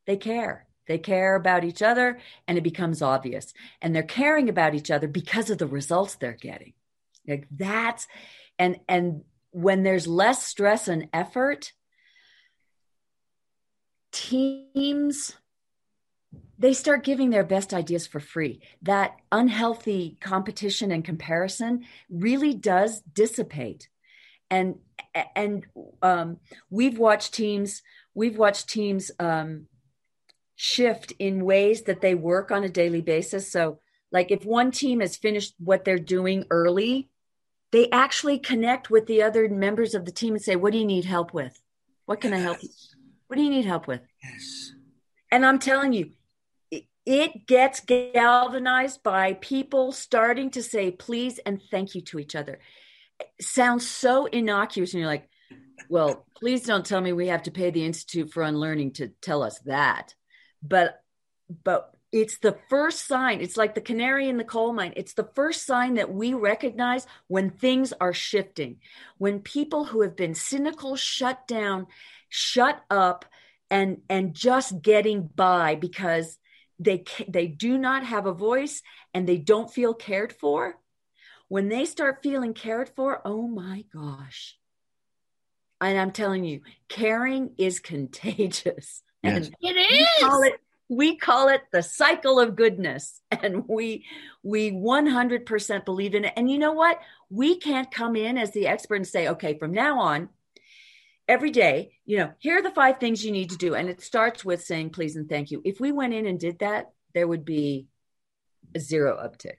[0.06, 0.66] They care.
[0.86, 3.52] They care about each other and it becomes obvious.
[3.82, 6.74] And they're caring about each other because of the results they're getting.
[7.26, 8.06] Like that's
[8.58, 11.72] and and when there's less stress and effort
[14.12, 15.34] teams
[16.58, 18.62] they start giving their best ideas for free.
[18.82, 23.88] That unhealthy competition and comparison really does dissipate.
[24.50, 24.76] And
[25.34, 25.66] and
[26.02, 26.38] um,
[26.70, 27.82] we've watched teams
[28.16, 29.66] we've watched teams um,
[30.56, 33.78] shift in ways that they work on a daily basis so
[34.10, 37.08] like if one team has finished what they're doing early
[37.70, 40.84] they actually connect with the other members of the team and say what do you
[40.84, 41.60] need help with
[42.06, 42.68] what can i help you
[43.26, 44.00] what do you need help with?
[44.22, 44.72] Yes.
[45.30, 46.10] And I'm telling you,
[46.70, 52.58] it gets galvanized by people starting to say please and thank you to each other.
[53.20, 55.28] It sounds so innocuous, and you're like,
[55.88, 59.42] well, please don't tell me we have to pay the Institute for Unlearning to tell
[59.42, 60.14] us that.
[60.62, 61.00] But
[61.62, 63.40] but it's the first sign.
[63.40, 64.92] It's like the canary in the coal mine.
[64.96, 68.78] It's the first sign that we recognize when things are shifting.
[69.18, 71.88] When people who have been cynical, shut down,
[72.28, 73.24] shut up
[73.70, 76.38] and and just getting by because
[76.78, 78.82] they they do not have a voice
[79.14, 80.78] and they don't feel cared for
[81.48, 84.56] when they start feeling cared for oh my gosh
[85.80, 89.46] and i'm telling you caring is contagious yes.
[89.46, 94.04] and it is we call it, we call it the cycle of goodness and we
[94.42, 97.00] we 100% believe in it and you know what
[97.30, 100.28] we can't come in as the expert and say okay from now on
[101.28, 103.74] every day, you know, here are the five things you need to do.
[103.74, 105.60] And it starts with saying please and thank you.
[105.64, 107.86] If we went in and did that, there would be
[108.74, 109.58] a zero uptick.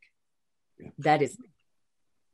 [0.80, 0.90] Yeah.
[1.00, 1.38] That is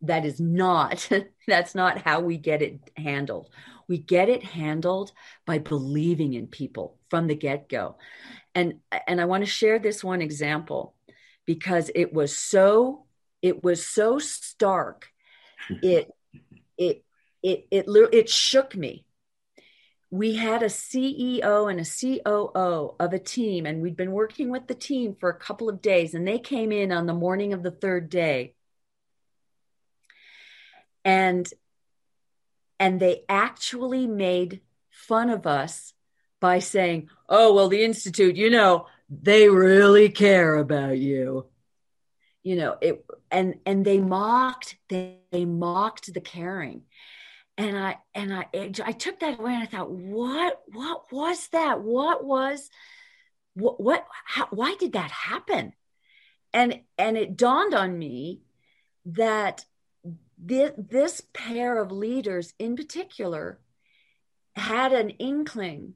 [0.03, 1.09] that is not
[1.47, 3.49] that's not how we get it handled.
[3.87, 5.11] We get it handled
[5.45, 7.97] by believing in people from the get-go.
[8.55, 10.95] And and I want to share this one example
[11.45, 13.05] because it was so
[13.41, 15.07] it was so stark.
[15.81, 16.11] It
[16.77, 17.05] it
[17.41, 19.05] it it it shook me
[20.13, 24.67] we had a CEO and a COO of a team, and we'd been working with
[24.67, 27.63] the team for a couple of days, and they came in on the morning of
[27.63, 28.53] the third day.
[31.05, 31.47] And
[32.79, 35.93] and they actually made fun of us
[36.39, 41.47] by saying, "Oh, well, the institute, you know, they really care about you."
[42.43, 46.83] You know, it and and they mocked they, they mocked the caring
[47.57, 51.81] and I and I I took that away and I thought, what what was that?
[51.81, 52.69] What was
[53.53, 55.73] what what how, why did that happen?
[56.51, 58.41] And and it dawned on me
[59.05, 59.65] that
[60.45, 63.59] this, this pair of leaders in particular
[64.55, 65.93] had an inkling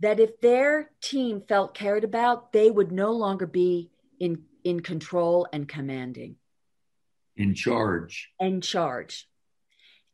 [0.00, 3.90] that if their team felt cared about, they would no longer be
[4.20, 6.36] in in control and commanding.
[7.36, 8.30] In charge.
[8.40, 9.28] In charge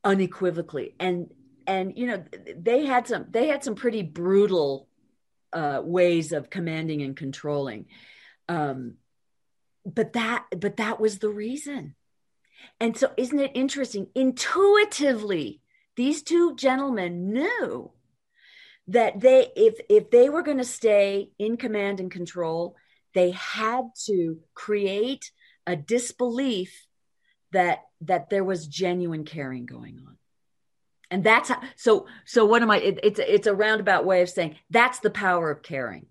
[0.04, 1.30] unequivocally and
[1.66, 2.24] and you know
[2.56, 4.88] they had some they had some pretty brutal
[5.52, 7.86] uh, ways of commanding and controlling
[8.48, 8.94] um,
[9.84, 11.94] but that but that was the reason
[12.78, 14.08] and so isn't it interesting?
[14.14, 15.60] Intuitively
[15.96, 17.92] these two gentlemen knew
[18.88, 22.76] that they if if they were going to stay in command and control
[23.12, 25.30] they had to create
[25.66, 26.86] a disbelief
[27.52, 30.16] that that there was genuine caring going on.
[31.10, 34.30] And that's how so so what am i it, it's it's a roundabout way of
[34.30, 36.06] saying that's the power of caring.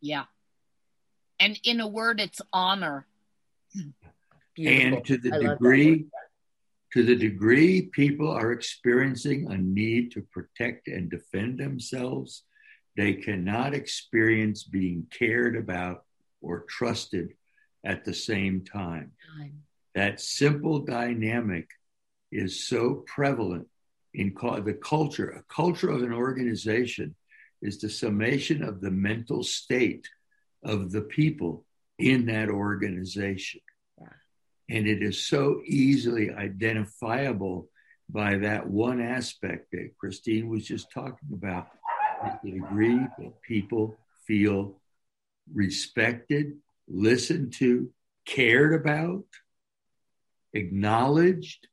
[0.00, 0.24] Yeah.
[1.38, 3.06] And in a word it's honor
[4.56, 4.96] Beautiful.
[4.96, 6.06] and to the I degree
[6.92, 12.44] to the degree people are experiencing a need to protect and defend themselves
[12.96, 16.04] they cannot experience being cared about
[16.40, 17.34] or trusted
[17.84, 19.12] at the same time.
[19.36, 19.62] time
[19.96, 21.70] that simple dynamic
[22.30, 23.66] is so prevalent
[24.12, 24.34] in
[24.64, 25.30] the culture.
[25.30, 27.14] A culture of an organization
[27.62, 30.06] is the summation of the mental state
[30.62, 31.64] of the people
[31.98, 33.62] in that organization.
[34.68, 37.68] And it is so easily identifiable
[38.08, 41.68] by that one aspect that Christine was just talking about
[42.42, 43.96] the degree that people
[44.26, 44.80] feel
[45.52, 46.54] respected,
[46.88, 47.90] listened to,
[48.24, 49.24] cared about,
[50.52, 51.68] acknowledged.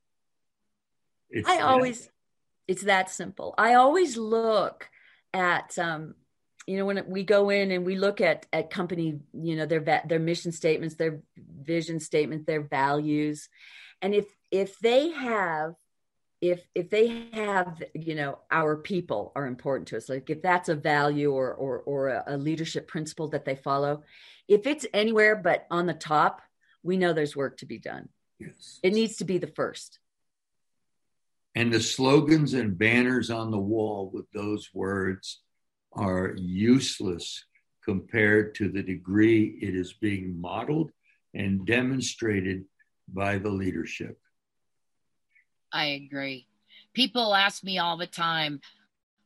[1.30, 2.08] It's I always,
[2.68, 3.54] it's that simple.
[3.58, 4.88] I always look
[5.32, 6.14] at, um,
[6.66, 10.02] you know, when we go in and we look at at company, you know, their
[10.06, 13.48] their mission statements, their vision statements, their values,
[14.02, 15.74] and if if they have
[16.40, 20.68] if if they have you know our people are important to us like if that's
[20.68, 24.02] a value or or or a, a leadership principle that they follow
[24.46, 26.42] if it's anywhere but on the top
[26.84, 28.08] we know there's work to be done.
[28.38, 28.78] Yes.
[28.84, 29.98] It needs to be the first.
[31.56, 35.40] And the slogans and banners on the wall with those words
[35.96, 37.44] are useless
[37.84, 40.90] compared to the degree it is being modeled
[41.34, 42.64] and demonstrated
[43.08, 44.18] by the leadership
[45.74, 46.46] I agree.
[46.94, 48.60] People ask me all the time,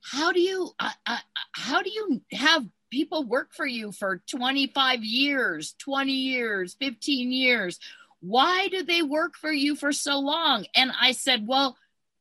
[0.02, 1.18] how do you uh, uh,
[1.52, 7.78] how do you have people work for you for 25 years, 20 years, 15 years?
[8.20, 10.64] Why do they work for you for so long?
[10.74, 11.76] And I said, well,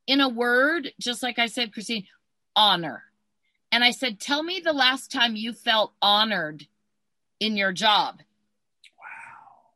[0.06, 2.06] in a word, just like I said, Christine,
[2.56, 3.04] honor.
[3.72, 6.68] And I said, tell me the last time you felt honored
[7.40, 8.20] in your job.
[8.98, 9.72] Wow.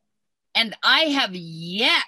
[0.55, 2.03] And I have yet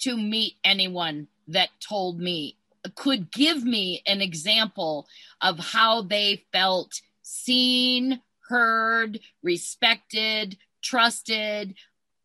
[0.00, 2.56] to meet anyone that told me
[2.94, 5.06] could give me an example
[5.40, 11.74] of how they felt seen, heard, respected, trusted,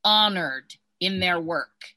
[0.03, 1.96] honored in their work.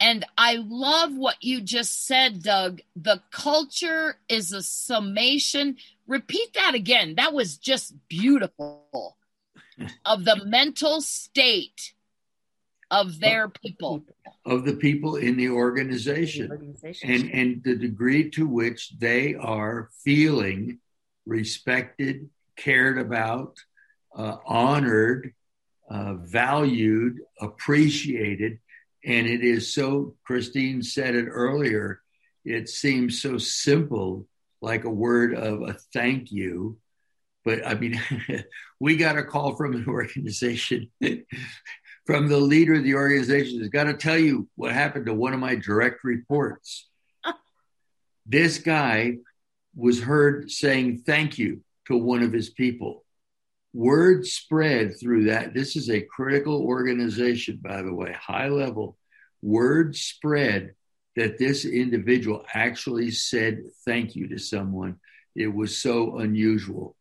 [0.00, 0.06] Wow.
[0.08, 2.80] And I love what you just said, Doug.
[2.94, 5.76] The culture is a summation.
[6.06, 7.14] Repeat that again.
[7.16, 9.16] That was just beautiful
[10.04, 11.92] of the mental state
[12.90, 14.04] of their people
[14.44, 17.10] of the people in the organization, the organization.
[17.10, 20.78] and and the degree to which they are feeling
[21.26, 23.56] respected cared about
[24.16, 25.34] uh, honored
[25.90, 28.58] uh, valued appreciated
[29.06, 32.00] and it is so christine said it earlier
[32.44, 34.26] it seems so simple
[34.60, 36.76] like a word of a thank you
[37.44, 38.00] but i mean
[38.80, 40.90] we got a call from an organization
[42.06, 45.34] from the leader of the organization has got to tell you what happened to one
[45.34, 46.88] of my direct reports.
[48.26, 49.16] this guy
[49.74, 53.04] was heard saying thank you to one of his people.
[53.76, 55.52] Word spread through that.
[55.52, 58.96] This is a critical organization, by the way, high level.
[59.42, 60.74] Word spread
[61.14, 64.96] that this individual actually said thank you to someone.
[65.34, 66.96] It was so unusual.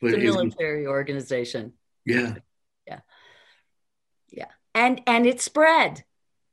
[0.00, 1.72] But it's a military was, organization.
[2.06, 2.36] Yeah
[2.86, 3.00] Yeah.
[4.30, 4.52] Yeah.
[4.72, 6.04] and and it spread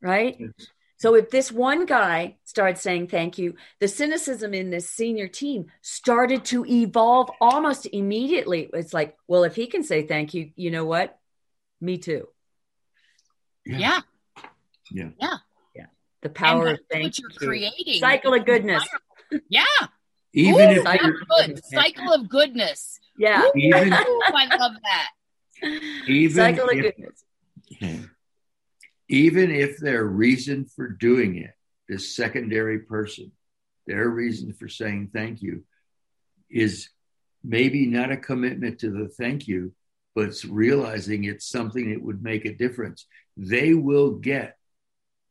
[0.01, 0.67] right yes.
[0.97, 5.67] So if this one guy started saying thank you the cynicism in this senior team
[5.81, 8.69] started to evolve almost immediately.
[8.73, 11.17] It's like well if he can say thank you you know what?
[11.79, 12.27] Me too.
[13.65, 14.01] Yeah.
[14.91, 15.09] Yeah.
[15.19, 15.37] Yeah.
[15.75, 15.85] Yeah,
[16.21, 17.47] the power of thank what you're you.
[17.47, 17.99] creating.
[17.99, 18.87] Cycle of goodness.
[19.49, 19.63] Yeah.
[20.33, 21.65] Even Ooh, if cycle, good.
[21.65, 22.99] cycle of goodness.
[23.17, 23.43] Yeah.
[23.55, 25.09] Even, i love that.
[26.07, 27.23] Even cycle if, of goodness
[29.09, 31.53] even if their reason for doing it,
[31.87, 33.31] this secondary person,
[33.85, 35.63] their reason for saying thank you
[36.49, 36.89] is
[37.43, 39.73] maybe not a commitment to the thank you,
[40.15, 43.05] but it's realizing it's something that would make a difference.
[43.37, 44.57] They will get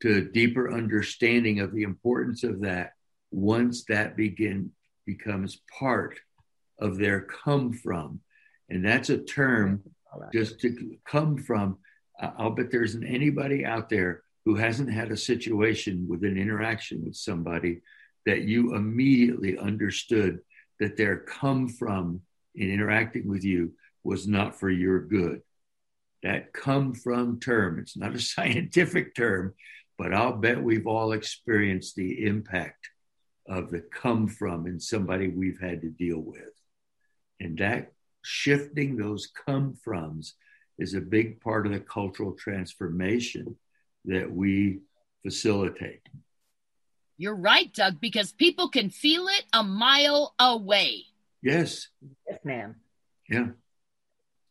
[0.01, 2.93] to a deeper understanding of the importance of that
[3.31, 4.71] once that begin
[5.05, 6.19] becomes part
[6.79, 8.21] of their come from.
[8.69, 9.83] And that's a term
[10.33, 11.77] just to come from
[12.19, 17.03] I'll bet there isn't anybody out there who hasn't had a situation with an interaction
[17.03, 17.81] with somebody
[18.25, 20.39] that you immediately understood
[20.79, 22.21] that their come from
[22.55, 25.41] in interacting with you was not for your good.
[26.23, 29.53] That come from term, it's not a scientific term,
[29.97, 32.89] but I'll bet we've all experienced the impact
[33.47, 36.53] of the come from in somebody we've had to deal with.
[37.39, 37.91] And that
[38.21, 40.33] shifting those come froms
[40.77, 43.55] is a big part of the cultural transformation
[44.05, 44.79] that we
[45.23, 46.01] facilitate.
[47.17, 51.05] You're right, Doug, because people can feel it a mile away.
[51.41, 51.87] Yes.
[52.29, 52.75] Yes, ma'am.
[53.29, 53.47] Yeah.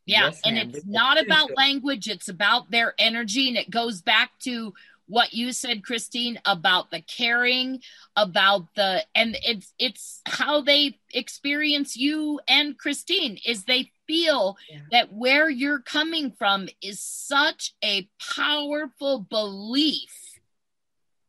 [0.05, 0.27] Yeah.
[0.27, 3.49] Yes, and it's not about language, it's about their energy.
[3.49, 4.73] And it goes back to
[5.07, 7.81] what you said, Christine, about the caring,
[8.15, 14.79] about the and it's it's how they experience you and Christine is they feel yeah.
[14.91, 20.39] that where you're coming from is such a powerful belief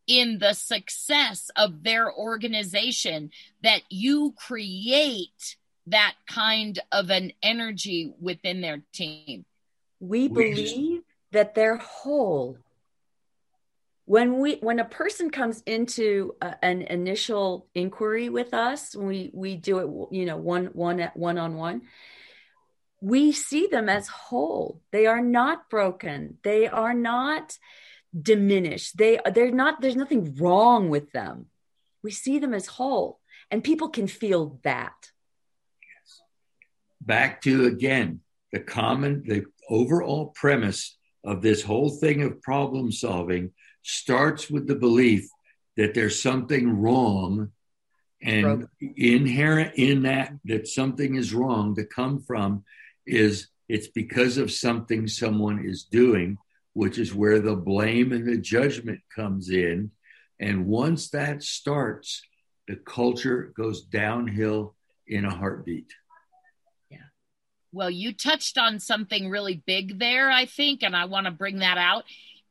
[0.07, 3.31] in the success of their organization
[3.62, 5.57] that you create
[5.87, 9.45] that kind of an energy within their team.
[10.01, 11.03] We believe
[11.33, 12.59] that they're whole.
[14.07, 19.57] When we when a person comes into a, an initial inquiry with us, we we
[19.57, 21.83] do it you know one one one on one.
[23.01, 24.80] We see them as whole.
[24.90, 26.38] They are not broken.
[26.42, 27.57] They are not
[28.18, 28.96] diminished.
[28.96, 31.46] They they're not there's nothing wrong with them.
[32.03, 33.20] We see them as whole
[33.51, 35.11] and people can feel that.
[35.80, 36.20] Yes.
[37.01, 38.20] Back to again
[38.53, 44.74] the common the overall premise of this whole thing of problem solving starts with the
[44.74, 45.28] belief
[45.76, 47.53] that there's something wrong
[48.22, 48.94] and Broken.
[48.96, 52.64] inherent in that that something is wrong to come from
[53.09, 56.38] is it's because of something someone is doing
[56.78, 59.90] which is where the blame and the judgment comes in.
[60.38, 62.22] And once that starts,
[62.68, 65.92] the culture goes downhill in a heartbeat.
[66.88, 67.09] Yeah.
[67.72, 71.59] Well, you touched on something really big there, I think, and I want to bring
[71.59, 72.04] that out.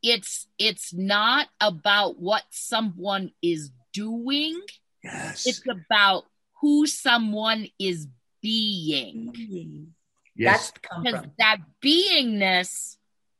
[0.03, 4.59] It's it's not about what someone is doing.
[5.01, 5.47] Yes.
[5.47, 6.25] It's about
[6.59, 8.09] who someone is
[8.41, 9.93] being.
[10.37, 10.71] Yes.
[10.71, 12.97] That's because that beingness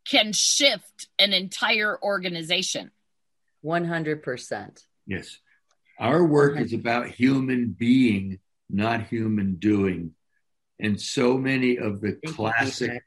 [0.07, 2.91] can shift an entire organization.
[3.63, 4.83] 100%.
[5.05, 5.37] Yes.
[5.99, 6.61] Our work 100%.
[6.61, 8.39] is about human being,
[8.69, 10.13] not human doing.
[10.79, 13.03] And so many of the Thank classic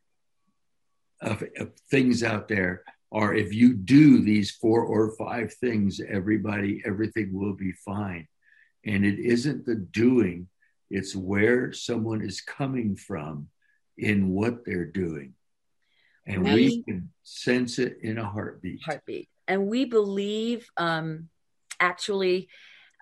[1.21, 2.83] of, of things out there
[3.13, 8.29] are if you do these four or five things, everybody, everything will be fine.
[8.85, 10.49] And it isn't the doing,
[10.91, 13.49] it's where someone is coming from
[14.01, 15.35] in what they're doing
[16.27, 18.81] and we, we can sense it in a heartbeat.
[18.85, 21.29] Heartbeat, and we believe, um,
[21.79, 22.49] actually.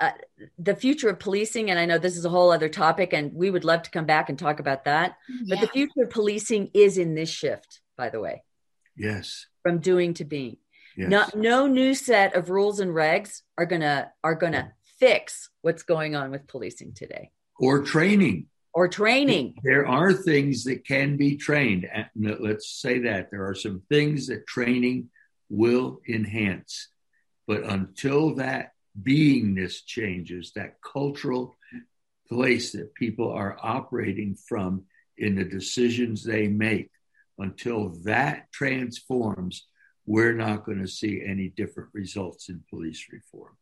[0.01, 0.12] Uh,
[0.61, 3.51] the future of policing, and I know this is a whole other topic, and we
[3.51, 5.16] would love to come back and talk about that.
[5.49, 8.44] But the future of policing is in this shift, by the way.
[8.96, 9.46] Yes.
[9.64, 10.59] From doing to being.
[10.96, 11.11] Yes.
[11.11, 16.14] Not, no new set of rules and regs are gonna are gonna fix what's going
[16.14, 17.32] on with policing today.
[17.59, 18.46] Or training
[18.79, 19.57] or training.
[19.64, 21.89] There are things that can be trained.
[22.14, 25.11] Let's say that there are some things that training
[25.49, 26.87] will enhance.
[27.49, 31.57] But until that beingness changes, that cultural
[32.29, 34.85] place that people are operating from
[35.16, 36.91] in the decisions they make,
[37.37, 39.66] until that transforms,
[40.07, 43.57] we're not going to see any different results in police reform.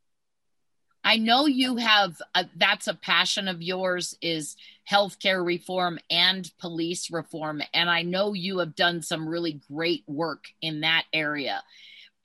[1.06, 4.56] I know you have a, that's a passion of yours is
[4.90, 10.46] healthcare reform and police reform and I know you have done some really great work
[10.60, 11.62] in that area.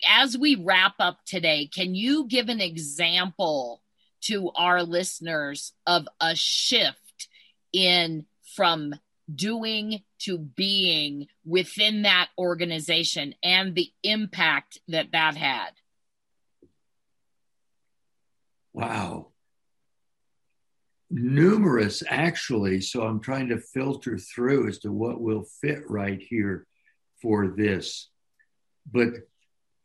[0.10, 3.84] As we wrap up today, can you give an example
[4.22, 7.28] to our listeners of a shift
[7.72, 8.26] in
[8.56, 8.96] from
[9.34, 15.70] doing to being within that organization and the impact that that had?
[18.74, 19.32] Wow.
[21.10, 22.82] Numerous, actually.
[22.82, 26.66] So I'm trying to filter through as to what will fit right here
[27.22, 28.10] for this.
[28.92, 29.10] But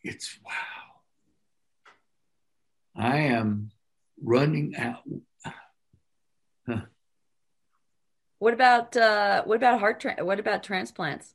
[0.03, 0.53] it's wow.
[2.97, 3.70] I am
[4.22, 5.03] running out.
[6.66, 6.80] Huh.
[8.39, 10.01] What about uh, what about heart?
[10.01, 11.32] Tra- what about transplants?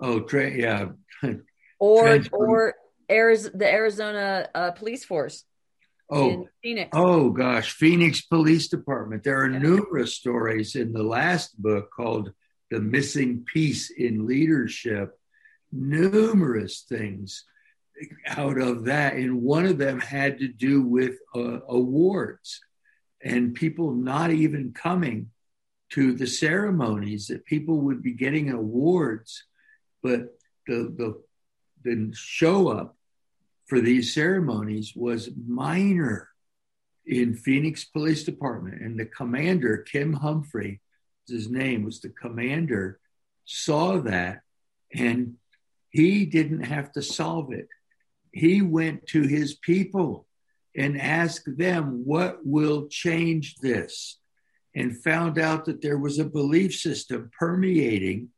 [0.00, 0.86] Oh, tra- yeah.
[1.78, 2.74] or or
[3.10, 5.44] Arizona, the Arizona uh, police force.
[6.10, 6.90] Oh, Phoenix.
[6.92, 9.22] Oh gosh, Phoenix Police Department.
[9.22, 12.32] There are numerous stories in the last book called
[12.70, 15.16] The Missing Piece in Leadership.
[15.72, 17.44] Numerous things
[18.26, 19.14] out of that.
[19.14, 22.60] And one of them had to do with uh, awards
[23.22, 25.30] and people not even coming
[25.90, 29.44] to the ceremonies, that people would be getting awards,
[30.02, 31.22] but the, the,
[31.82, 32.96] the show up
[33.70, 36.28] for these ceremonies was minor
[37.06, 38.82] in Phoenix Police Department.
[38.82, 40.80] And the commander, Kim Humphrey,
[41.28, 42.98] his name was the commander,
[43.44, 44.40] saw that
[44.92, 45.36] and
[45.90, 47.68] he didn't have to solve it.
[48.32, 50.26] He went to his people
[50.76, 54.18] and asked them, What will change this?
[54.74, 58.30] And found out that there was a belief system permeating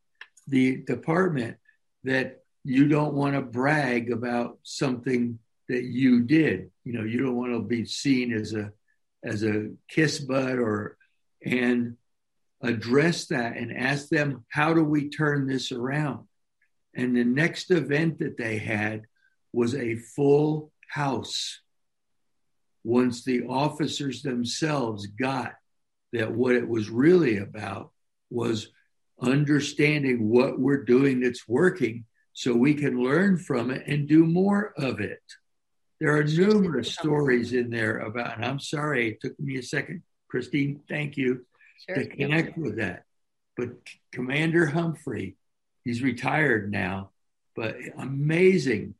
[0.46, 1.56] the department
[2.04, 5.38] that you don't want to brag about something
[5.68, 6.70] that you did.
[6.84, 8.72] You know, you don't want to be seen as a
[9.24, 10.96] as a kiss butt or
[11.44, 11.96] and
[12.60, 16.26] address that and ask them, how do we turn this around?
[16.94, 19.02] And the next event that they had
[19.52, 21.60] was a full house.
[22.84, 25.54] Once the officers themselves got
[26.12, 27.90] that what it was really about
[28.30, 28.68] was
[29.20, 34.72] understanding what we're doing that's working so we can learn from it and do more
[34.76, 35.22] of it.
[36.00, 40.02] There are numerous stories in there about, and I'm sorry, it took me a second.
[40.28, 41.44] Christine, thank you
[41.86, 41.96] sure.
[41.96, 43.04] to connect with that.
[43.56, 43.70] But
[44.12, 45.36] Commander Humphrey,
[45.84, 47.10] he's retired now,
[47.54, 48.94] but amazing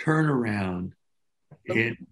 [0.00, 0.92] turnaround.
[1.66, 2.06] In,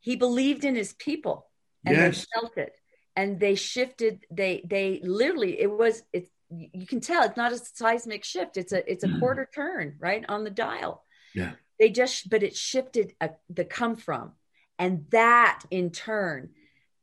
[0.00, 1.46] he believed in his people
[1.84, 2.20] and yes.
[2.20, 2.72] they felt it.
[3.14, 6.30] And they shifted, they they literally it was it's
[6.72, 8.56] you can tell it's not a seismic shift.
[8.56, 9.18] It's a it's a mm.
[9.18, 10.24] quarter turn, right?
[10.28, 11.04] On the dial.
[11.34, 11.52] Yeah.
[11.78, 14.32] They just but it shifted a, the come from.
[14.78, 16.50] And that in turn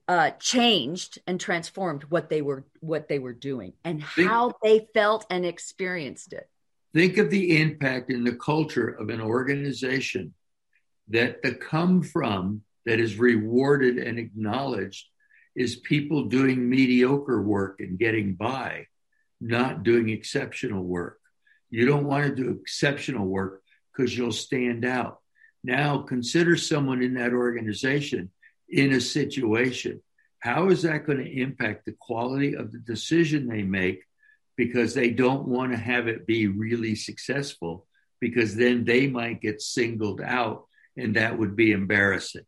[0.08, 4.88] uh, changed and transformed what they were what they were doing and think, how they
[4.93, 6.50] felt and experienced it.
[6.93, 10.34] Think of the impact in the culture of an organization
[11.10, 15.06] that the come from that is rewarded and acknowledged
[15.56, 18.88] is people doing mediocre work and getting by,
[19.42, 21.20] not doing exceptional work.
[21.70, 23.62] You don't want to do exceptional work
[23.92, 25.20] because you'll stand out.
[25.64, 28.32] Now consider someone in that organization
[28.70, 30.02] in a situation.
[30.40, 34.04] How is that going to impact the quality of the decision they make?
[34.56, 37.88] Because they don't want to have it be really successful,
[38.20, 40.66] because then they might get singled out,
[40.98, 42.46] and that would be embarrassing.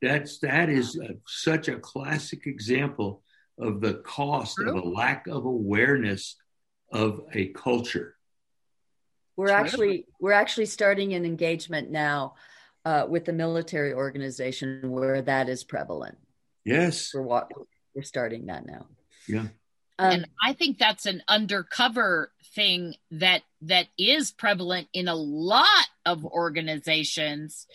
[0.00, 3.22] That's that is a, such a classic example
[3.58, 6.36] of the cost of a lack of awareness
[6.92, 8.16] of a culture.
[9.36, 12.34] We're actually we're actually starting an engagement now
[12.84, 16.18] uh, with the military organization where that is prevalent.
[16.64, 17.12] Yes.
[17.14, 17.50] We're what
[17.94, 18.86] we're starting that now.
[19.26, 19.46] Yeah.
[19.98, 25.66] Um, and I think that's an undercover thing that that is prevalent in a lot
[26.04, 27.66] of organizations.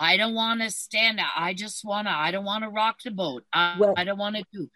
[0.00, 1.32] I don't want to stand out.
[1.36, 2.12] I just want to.
[2.12, 3.44] I don't want to rock the boat.
[3.52, 4.68] I, well, I don't want to do.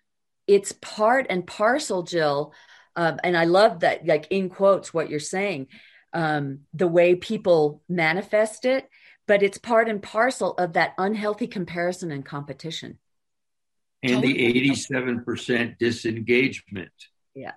[0.48, 2.52] It's part and parcel, Jill,
[2.96, 4.06] um, and I love that.
[4.06, 5.68] Like in quotes, what you're saying,
[6.12, 8.88] um, the way people manifest it,
[9.26, 12.98] but it's part and parcel of that unhealthy comparison and competition
[14.02, 16.92] and the 87% disengagement.
[17.34, 17.52] Yeah.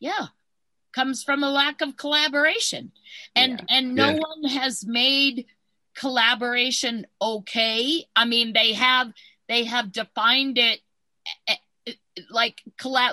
[0.00, 0.26] Yeah.
[0.92, 2.92] Comes from a lack of collaboration.
[3.34, 3.76] And yeah.
[3.76, 4.18] and no yeah.
[4.18, 5.46] one has made
[5.94, 8.04] collaboration okay.
[8.14, 9.12] I mean, they have
[9.48, 10.80] they have defined it
[12.30, 12.62] like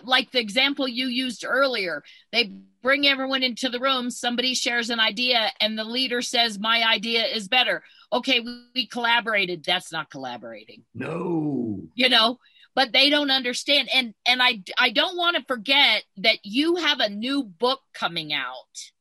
[0.03, 2.03] like the example you used earlier.
[2.31, 6.83] They bring everyone into the room, somebody shares an idea and the leader says my
[6.83, 7.83] idea is better.
[8.11, 9.63] Okay, we, we collaborated.
[9.63, 10.83] That's not collaborating.
[10.93, 11.81] No.
[11.95, 12.39] You know,
[12.75, 16.99] but they don't understand and and i i don't want to forget that you have
[16.99, 18.91] a new book coming out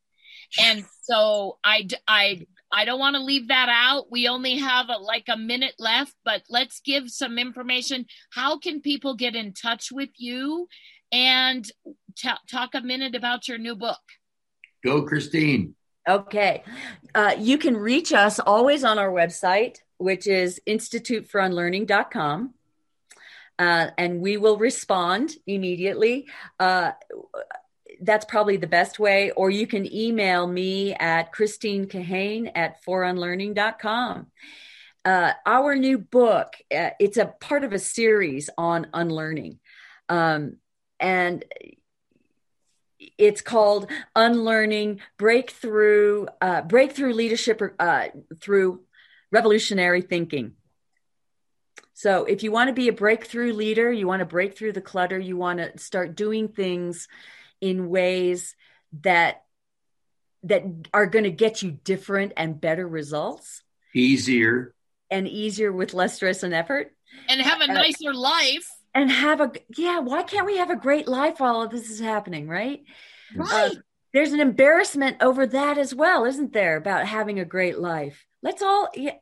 [0.60, 4.10] and so i i i don't want to leave that out.
[4.10, 8.06] We only have a, like a minute left but let's give some information.
[8.30, 10.68] How can people get in touch with you?
[11.10, 11.70] And
[12.16, 14.00] t- talk a minute about your new book.
[14.84, 15.74] Go christine.
[16.08, 16.64] Okay.
[17.14, 22.54] Uh, you can reach us always on our website which is instituteforunlearning.com
[23.58, 26.26] uh, and we will respond immediately.
[26.58, 26.92] Uh,
[28.02, 29.30] that's probably the best way.
[29.30, 34.26] Or you can email me at Christine Kahane at forunlearning.com.
[35.04, 39.58] Uh, our new book, uh, it's a part of a series on unlearning.
[40.08, 40.56] Um,
[41.00, 41.44] and
[43.18, 48.08] it's called Unlearning Breakthrough, uh, Breakthrough Leadership uh,
[48.40, 48.82] through
[49.32, 50.52] Revolutionary Thinking.
[51.94, 54.80] So if you want to be a breakthrough leader, you want to break through the
[54.80, 57.08] clutter, you want to start doing things
[57.62, 58.54] in ways
[59.00, 59.44] that
[60.42, 63.62] that are going to get you different and better results.
[63.94, 64.74] Easier.
[65.10, 66.92] And easier with less stress and effort.
[67.28, 68.68] And have a uh, nicer uh, life.
[68.94, 72.00] And have a yeah, why can't we have a great life while all this is
[72.00, 72.82] happening, right?
[73.34, 73.72] Right.
[73.72, 73.74] Uh,
[74.12, 78.26] there's an embarrassment over that as well, isn't there, about having a great life?
[78.42, 79.14] Let's all yeah,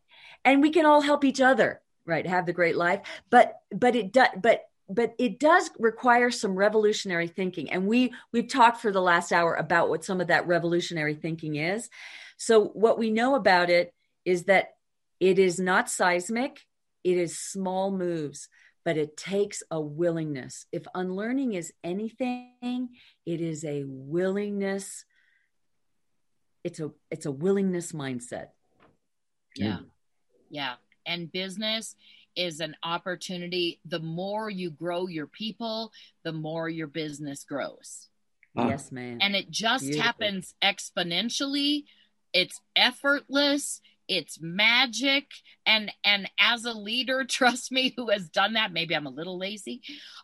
[0.44, 4.12] and we can all help each other right have the great life but but it
[4.12, 9.00] does but but it does require some revolutionary thinking and we we've talked for the
[9.00, 11.88] last hour about what some of that revolutionary thinking is.
[12.36, 14.70] So what we know about it is that
[15.20, 16.66] it is not seismic
[17.04, 18.48] it is small moves
[18.82, 20.64] but it takes a willingness.
[20.72, 22.88] If unlearning is anything
[23.26, 25.04] it is a willingness
[26.64, 28.48] it's a it's a willingness mindset.
[29.56, 29.78] Yeah.
[30.50, 30.74] Yeah.
[31.06, 31.94] And business
[32.36, 33.80] is an opportunity.
[33.84, 35.92] The more you grow your people,
[36.24, 38.08] the more your business grows.
[38.54, 39.18] Yes, ma'am.
[39.20, 40.02] And it just Beautiful.
[40.02, 41.84] happens exponentially.
[42.32, 43.80] It's effortless
[44.10, 45.26] it's magic.
[45.64, 49.38] And and as a leader trust me who has done that maybe i'm a little
[49.38, 49.82] lazy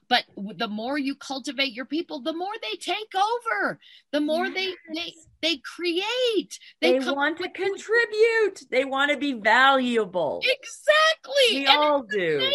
[0.08, 3.78] but the more you cultivate your people the more they take over.
[4.12, 4.54] The more yes.
[4.54, 5.12] they they
[5.42, 6.58] they create.
[6.80, 8.62] They, they want to contribute.
[8.70, 10.40] They want to be valuable.
[10.42, 11.60] Exactly.
[11.60, 12.50] We and all do.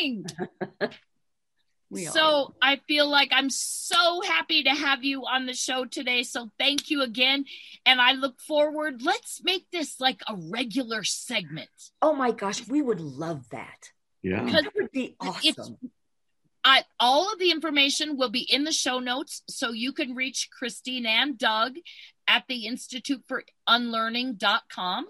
[0.00, 0.26] amazing
[1.94, 6.22] so I feel like I'm so happy to have you on the show today.
[6.22, 7.44] So thank you again.
[7.84, 9.02] And I look forward.
[9.02, 11.70] Let's make this like a regular segment.
[12.02, 13.90] Oh my gosh, we would love that.
[14.22, 14.44] Yeah.
[14.44, 15.78] That would be awesome.
[16.64, 19.42] I, all of the information will be in the show notes.
[19.48, 21.76] So you can reach Christine and Doug
[22.26, 25.06] at the Institute for Unlearning.com.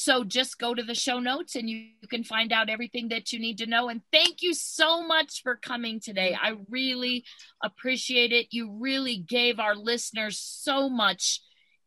[0.00, 3.32] So just go to the show notes and you, you, can find out everything that
[3.32, 3.88] you need to know.
[3.88, 6.38] And thank you so much for coming today.
[6.40, 7.24] I really
[7.64, 8.46] appreciate it.
[8.52, 11.40] You really gave our listeners so much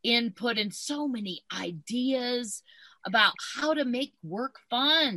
[0.03, 2.63] input and so many ideas
[3.05, 5.15] about how to make work fun.